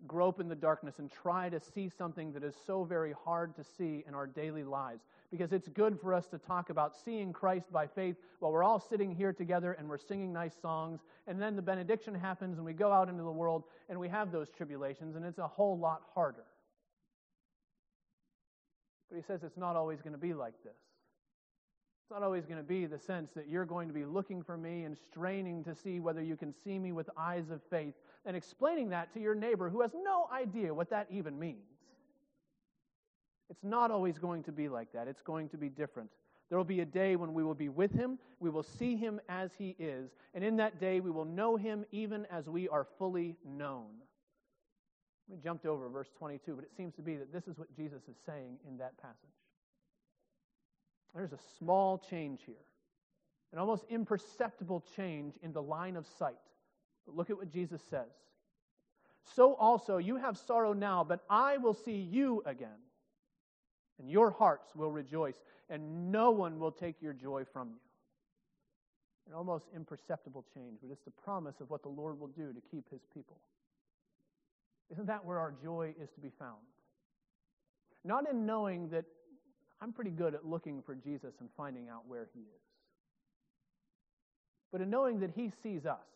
grope 0.07 0.41
in 0.41 0.49
the 0.49 0.55
darkness 0.55 0.99
and 0.99 1.11
try 1.11 1.49
to 1.49 1.61
see 1.61 1.89
something 1.89 2.33
that 2.33 2.43
is 2.43 2.55
so 2.67 2.85
very 2.85 3.15
hard 3.25 3.55
to 3.57 3.65
see 3.65 4.05
in 4.07 4.15
our 4.15 4.27
daily 4.27 4.65
lives. 4.65 5.03
Because 5.31 5.53
it's 5.53 5.69
good 5.69 6.01
for 6.01 6.15
us 6.15 6.27
to 6.29 6.39
talk 6.39 6.71
about 6.71 6.95
seeing 7.05 7.33
Christ 7.33 7.71
by 7.73 7.87
faith 7.87 8.17
while 8.39 8.53
we're 8.53 8.65
all 8.65 8.81
sitting 8.81 9.15
here 9.15 9.33
together 9.33 9.73
and 9.73 9.89
we're 9.89 9.99
singing 9.99 10.33
nice 10.33 10.55
songs. 10.61 11.01
And 11.27 11.41
then 11.41 11.57
the 11.57 11.63
benediction 11.63 12.15
happens 12.15 12.59
and 12.59 12.67
we 12.67 12.73
go 12.73 12.93
out 12.93 13.09
into 13.09 13.23
the 13.23 13.31
world 13.31 13.65
and 13.89 13.99
we 13.99 14.09
have 14.09 14.33
those 14.33 14.51
tribulations, 14.51 15.17
and 15.17 15.25
it's 15.25 15.39
a 15.39 15.47
whole 15.47 15.79
lot 15.79 16.03
harder. 16.15 16.45
But 19.09 19.17
he 19.17 19.23
says 19.23 19.43
it's 19.43 19.57
not 19.57 19.77
always 19.77 20.01
going 20.01 20.15
to 20.15 20.19
be 20.19 20.35
like 20.35 20.55
this. 20.65 20.77
It's 22.07 22.13
not 22.13 22.23
always 22.23 22.47
going 22.47 22.59
to 22.59 22.63
be 22.63 22.87
the 22.87 23.01
sense 23.01 23.33
that 23.35 23.49
you're 23.49 23.65
going 23.65 23.89
to 23.89 23.95
be 23.95 24.05
looking 24.05 24.41
for 24.41 24.57
me 24.57 24.85
and 24.85 24.97
straining 25.11 25.65
to 25.65 25.75
see 25.75 25.99
whether 25.99 26.23
you 26.23 26.37
can 26.37 26.55
see 26.63 26.79
me 26.79 26.93
with 26.93 27.11
eyes 27.17 27.51
of 27.51 27.61
faith 27.69 27.95
and 28.25 28.37
explaining 28.37 28.91
that 28.91 29.13
to 29.15 29.21
your 29.21 29.35
neighbor 29.35 29.69
who 29.69 29.81
has 29.81 29.91
no 29.93 30.29
idea 30.33 30.73
what 30.73 30.89
that 30.91 31.09
even 31.11 31.37
means. 31.37 31.67
It's 33.51 33.65
not 33.65 33.91
always 33.91 34.19
going 34.19 34.45
to 34.45 34.53
be 34.53 34.69
like 34.69 34.93
that. 34.93 35.09
It's 35.09 35.21
going 35.21 35.49
to 35.49 35.57
be 35.57 35.69
different. 35.69 36.09
There 36.49 36.57
will 36.57 36.65
be 36.65 36.79
a 36.79 36.85
day 36.85 37.17
when 37.17 37.35
we 37.35 37.43
will 37.43 37.55
be 37.55 37.71
with 37.71 37.91
him, 37.91 38.21
we 38.39 38.51
will 38.51 38.63
see 38.63 38.95
him 38.95 39.21
as 39.29 39.51
he 39.59 39.75
is, 39.77 40.13
and 40.33 40.45
in 40.45 40.59
that 40.59 40.79
day 40.79 41.01
we 41.01 41.11
will 41.11 41.25
know 41.25 41.57
him 41.57 41.85
even 41.91 42.25
as 42.31 42.49
we 42.49 42.69
are 42.69 42.87
fully 43.01 43.35
known. 43.45 43.89
We 45.29 45.39
jumped 45.39 45.67
over 45.67 45.89
verse 45.89 46.11
22, 46.17 46.55
but 46.55 46.65
it 46.65 46.71
seems 46.77 46.95
to 46.95 47.03
be 47.03 47.17
that 47.17 47.33
this 47.33 47.49
is 47.49 47.59
what 47.59 47.75
Jesus 47.75 48.03
is 48.09 48.15
saying 48.25 48.59
in 48.69 48.77
that 48.77 48.97
passage. 49.03 49.46
There's 51.15 51.33
a 51.33 51.39
small 51.59 51.99
change 51.99 52.41
here, 52.45 52.55
an 53.53 53.59
almost 53.59 53.85
imperceptible 53.89 54.85
change 54.97 55.35
in 55.43 55.53
the 55.53 55.63
line 55.63 55.97
of 55.97 56.07
sight. 56.19 56.37
But 57.07 57.17
look 57.17 57.31
at 57.31 57.37
what 57.37 57.51
Jesus 57.51 57.81
says. 57.89 58.11
So 59.35 59.55
also 59.55 59.97
you 59.99 60.17
have 60.17 60.37
sorrow 60.37 60.73
now, 60.73 61.05
but 61.05 61.25
I 61.31 61.57
will 61.57 61.75
see 61.75 61.97
you 61.97 62.43
again, 62.47 62.81
and 63.99 64.11
your 64.11 64.31
hearts 64.31 64.75
will 64.75 64.93
rejoice, 64.93 65.43
and 65.71 66.13
no 66.13 66.31
one 66.31 66.59
will 66.59 66.71
take 66.73 67.01
your 67.01 67.13
joy 67.13 67.45
from 67.45 67.71
you. 67.71 67.81
An 69.29 69.35
almost 69.35 69.67
imperceptible 69.75 70.45
change, 70.55 70.79
but 70.83 70.93
it's 70.93 71.03
the 71.03 71.11
promise 71.11 71.61
of 71.61 71.71
what 71.71 71.83
the 71.83 71.89
Lord 71.89 72.21
will 72.21 72.29
do 72.29 72.53
to 72.53 72.61
keep 72.71 72.89
his 72.91 73.01
people. 73.13 73.39
Isn't 74.93 75.07
that 75.07 75.25
where 75.25 75.39
our 75.39 75.53
joy 75.63 75.95
is 76.01 76.11
to 76.11 76.21
be 76.21 76.31
found? 76.39 76.63
Not 78.05 78.31
in 78.31 78.47
knowing 78.47 78.89
that 78.91 79.05
I'm 79.81 79.93
pretty 79.93 80.11
good 80.11 80.35
at 80.35 80.47
looking 80.47 80.83
for 80.83 80.95
Jesus 80.95 81.35
and 81.41 81.49
finding 81.57 81.89
out 81.89 82.07
where 82.07 82.29
he 82.35 82.41
is, 82.41 82.63
but 84.73 84.81
in 84.81 84.91
knowing 84.91 85.21
that 85.21 85.31
he 85.35 85.51
sees 85.63 85.87
us, 85.87 86.07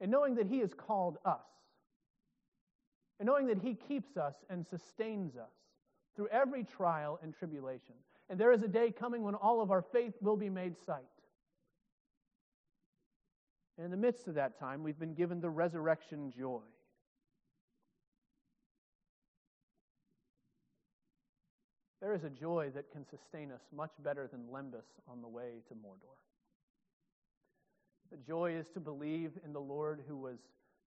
and 0.00 0.10
knowing 0.10 0.36
that 0.36 0.46
he 0.46 0.60
has 0.60 0.72
called 0.74 1.18
us, 1.24 1.40
and 3.20 3.26
knowing 3.26 3.46
that 3.48 3.58
he 3.58 3.74
keeps 3.74 4.16
us 4.16 4.34
and 4.48 4.66
sustains 4.66 5.36
us 5.36 5.50
through 6.16 6.28
every 6.28 6.64
trial 6.64 7.18
and 7.22 7.34
tribulation. 7.34 7.94
And 8.30 8.38
there 8.38 8.52
is 8.52 8.62
a 8.62 8.68
day 8.68 8.90
coming 8.90 9.22
when 9.22 9.34
all 9.34 9.60
of 9.60 9.70
our 9.70 9.82
faith 9.82 10.14
will 10.20 10.36
be 10.36 10.50
made 10.50 10.76
sight. 10.84 11.02
And 13.76 13.84
in 13.84 13.90
the 13.90 13.96
midst 13.96 14.28
of 14.28 14.34
that 14.34 14.58
time, 14.58 14.82
we've 14.82 14.98
been 14.98 15.14
given 15.14 15.40
the 15.40 15.50
resurrection 15.50 16.32
joy. 16.36 16.62
There 22.00 22.14
is 22.14 22.22
a 22.24 22.30
joy 22.30 22.70
that 22.74 22.92
can 22.92 23.04
sustain 23.08 23.50
us 23.50 23.60
much 23.74 23.90
better 24.04 24.28
than 24.28 24.46
Lembas 24.52 24.86
on 25.08 25.20
the 25.20 25.28
way 25.28 25.62
to 25.68 25.74
Mordor. 25.74 26.16
The 28.10 28.18
joy 28.18 28.52
is 28.52 28.66
to 28.74 28.80
believe 28.80 29.32
in 29.44 29.52
the 29.52 29.60
Lord 29.60 30.02
who 30.06 30.16
was 30.16 30.38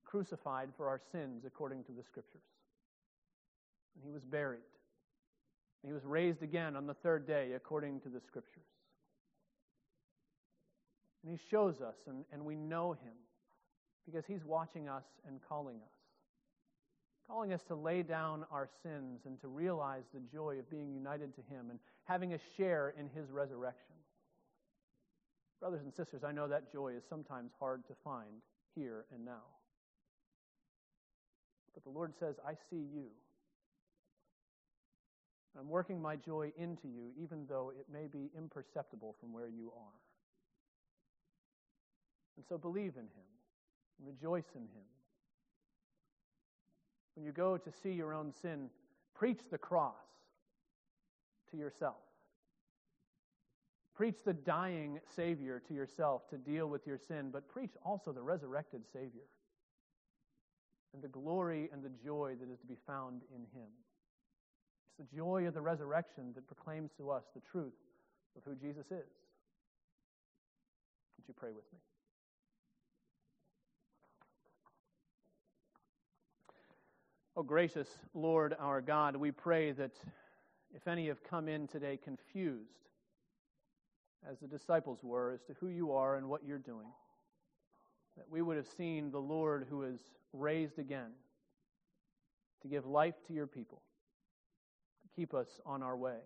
crucified 0.06 0.70
for 0.76 0.88
our 0.88 1.02
sins 1.12 1.44
according 1.46 1.84
to 1.86 1.92
the 1.92 2.04
Scriptures. 2.04 2.42
And 3.96 4.04
he 4.04 4.12
was 4.12 4.24
buried. 4.24 4.60
And 5.84 5.90
he 5.90 5.94
was 5.94 6.04
raised 6.06 6.42
again 6.44 6.76
on 6.76 6.88
the 6.88 6.94
third 6.94 7.28
day 7.28 7.52
according 7.56 8.00
to 8.02 8.10
the 8.10 8.22
Scriptures. 8.26 8.64
And 11.24 11.32
he 11.32 11.40
shows 11.50 11.82
us, 11.82 11.96
and, 12.08 12.26
and 12.32 12.44
we 12.44 12.56
know 12.56 12.94
him 12.94 13.14
because 14.06 14.26
he's 14.26 14.44
watching 14.44 14.90
us 14.90 15.04
and 15.28 15.40
calling 15.48 15.76
us. 15.76 16.01
Calling 17.32 17.54
us 17.54 17.64
to 17.70 17.76
lay 17.76 18.04
down 18.04 18.44
our 18.52 18.68
sins 18.84 19.22
and 19.26 19.40
to 19.40 19.48
realize 19.48 20.04
the 20.14 20.20
joy 20.34 20.58
of 20.60 20.70
being 20.70 20.92
united 20.92 21.34
to 21.36 21.42
him 21.44 21.70
and 21.70 21.80
having 22.04 22.34
a 22.34 22.38
share 22.58 22.94
in 23.00 23.08
his 23.08 23.32
resurrection. 23.32 23.96
Brothers 25.62 25.80
and 25.82 25.94
sisters, 25.94 26.26
I 26.26 26.34
know 26.34 26.50
that 26.50 26.74
joy 26.74 26.90
is 26.90 27.04
sometimes 27.10 27.52
hard 27.58 27.88
to 27.88 27.94
find 28.04 28.42
here 28.76 29.06
and 29.16 29.24
now. 29.24 29.48
But 31.74 31.86
the 31.86 31.90
Lord 31.90 32.12
says, 32.20 32.36
I 32.46 32.56
see 32.70 32.84
you. 32.94 33.06
I'm 35.58 35.70
working 35.70 36.02
my 36.02 36.18
joy 36.18 36.52
into 36.58 36.90
you, 36.90 37.12
even 37.18 37.46
though 37.48 37.72
it 37.80 37.86
may 37.92 38.08
be 38.08 38.30
imperceptible 38.38 39.16
from 39.22 39.32
where 39.32 39.48
you 39.48 39.72
are. 39.78 40.00
And 42.36 42.46
so 42.50 42.58
believe 42.58 42.96
in 42.98 43.04
him, 43.04 43.30
rejoice 44.06 44.52
in 44.54 44.64
him. 44.64 45.01
When 47.16 47.26
you 47.26 47.32
go 47.32 47.58
to 47.58 47.72
see 47.84 47.92
your 47.92 48.14
own 48.14 48.32
sin, 48.42 48.70
preach 49.14 49.42
the 49.50 49.58
cross 49.58 49.96
to 51.52 51.58
yourself. 51.58 51.96
Preach 53.94 54.24
the 54.26 54.34
dying 54.34 55.00
Savior 55.16 55.62
to 55.68 55.74
yourself 55.74 56.28
to 56.30 56.38
deal 56.38 56.68
with 56.68 56.88
your 56.88 56.98
sin, 56.98 57.30
but 57.32 57.48
preach 57.50 57.74
also 57.86 58.12
the 58.12 58.22
resurrected 58.22 58.82
Savior 58.92 59.28
and 60.94 61.02
the 61.02 61.08
glory 61.08 61.70
and 61.72 61.84
the 61.84 61.92
joy 62.04 62.36
that 62.40 62.52
is 62.52 62.60
to 62.60 62.68
be 62.68 62.78
found 62.88 63.22
in 63.36 63.42
Him. 63.54 63.70
It's 64.88 65.10
the 65.10 65.16
joy 65.16 65.48
of 65.48 65.54
the 65.54 65.62
resurrection 65.62 66.32
that 66.36 66.48
proclaims 66.48 66.92
to 66.98 67.12
us 67.12 67.24
the 67.34 67.42
truth 67.52 67.74
of 68.38 68.44
who 68.46 68.56
Jesus 68.56 68.86
is. 68.88 69.12
Would 71.18 71.28
you 71.28 71.34
pray 71.38 71.52
with 71.52 71.66
me? 71.72 71.80
Oh, 77.38 77.44
gracious 77.44 77.88
Lord 78.14 78.56
our 78.60 78.82
God, 78.82 79.16
we 79.16 79.32
pray 79.32 79.72
that 79.72 79.92
if 80.76 80.88
any 80.88 81.08
have 81.08 81.24
come 81.24 81.48
in 81.48 81.66
today 81.66 81.98
confused, 82.04 82.82
as 84.30 84.40
the 84.40 84.48
disciples 84.48 85.00
were, 85.02 85.32
as 85.32 85.42
to 85.44 85.54
who 85.60 85.68
you 85.68 85.94
are 85.94 86.16
and 86.16 86.28
what 86.28 86.44
you're 86.46 86.58
doing. 86.58 86.88
That 88.18 88.26
we 88.30 88.42
would 88.42 88.58
have 88.58 88.68
seen 88.68 89.12
the 89.12 89.20
Lord 89.20 89.66
who 89.70 89.84
is 89.84 90.00
raised 90.34 90.78
again 90.78 91.12
to 92.62 92.68
give 92.68 92.86
life 92.86 93.16
to 93.28 93.34
your 93.34 93.48
people, 93.48 93.82
to 95.02 95.16
keep 95.16 95.34
us 95.34 95.48
on 95.66 95.82
our 95.82 95.98
way. 95.98 96.18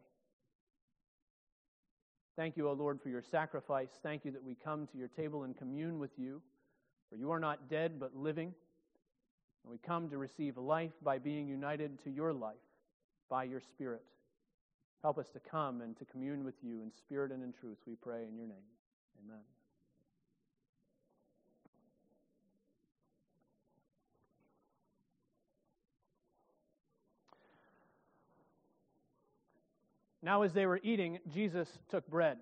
Thank 2.36 2.58
you, 2.58 2.68
O 2.68 2.74
Lord, 2.74 3.00
for 3.02 3.10
your 3.10 3.22
sacrifice. 3.22 3.90
Thank 4.04 4.26
you 4.26 4.32
that 4.32 4.44
we 4.44 4.56
come 4.56 4.88
to 4.88 4.98
your 4.98 5.08
table 5.08 5.44
and 5.44 5.56
commune 5.56 6.00
with 6.00 6.12
you, 6.18 6.42
for 7.10 7.16
you 7.16 7.32
are 7.32 7.40
not 7.40 7.70
dead 7.70 8.00
but 8.00 8.16
living. 8.16 8.54
And 9.66 9.72
we 9.72 9.80
come 9.80 10.10
to 10.10 10.18
receive 10.20 10.58
life 10.58 10.92
by 11.04 11.18
being 11.18 11.48
united 11.48 12.04
to 12.04 12.12
your 12.12 12.32
life 12.32 12.54
by 13.30 13.46
your 13.46 13.60
Spirit. 13.60 14.04
Help 15.02 15.18
us 15.18 15.28
to 15.34 15.40
come 15.40 15.82
and 15.82 15.98
to 15.98 16.06
commune 16.06 16.44
with 16.44 16.54
you 16.62 16.82
in 16.82 16.92
spirit 16.92 17.32
and 17.32 17.44
in 17.44 17.52
truth, 17.52 17.78
we 17.88 17.96
pray 17.96 18.26
in 18.30 18.36
your 18.36 18.46
name. 18.46 18.58
Amen. 19.24 19.42
Now, 30.22 30.42
as 30.42 30.54
they 30.54 30.66
were 30.66 30.80
eating, 30.84 31.20
Jesus 31.32 31.68
took 31.90 32.08
bread. 32.08 32.38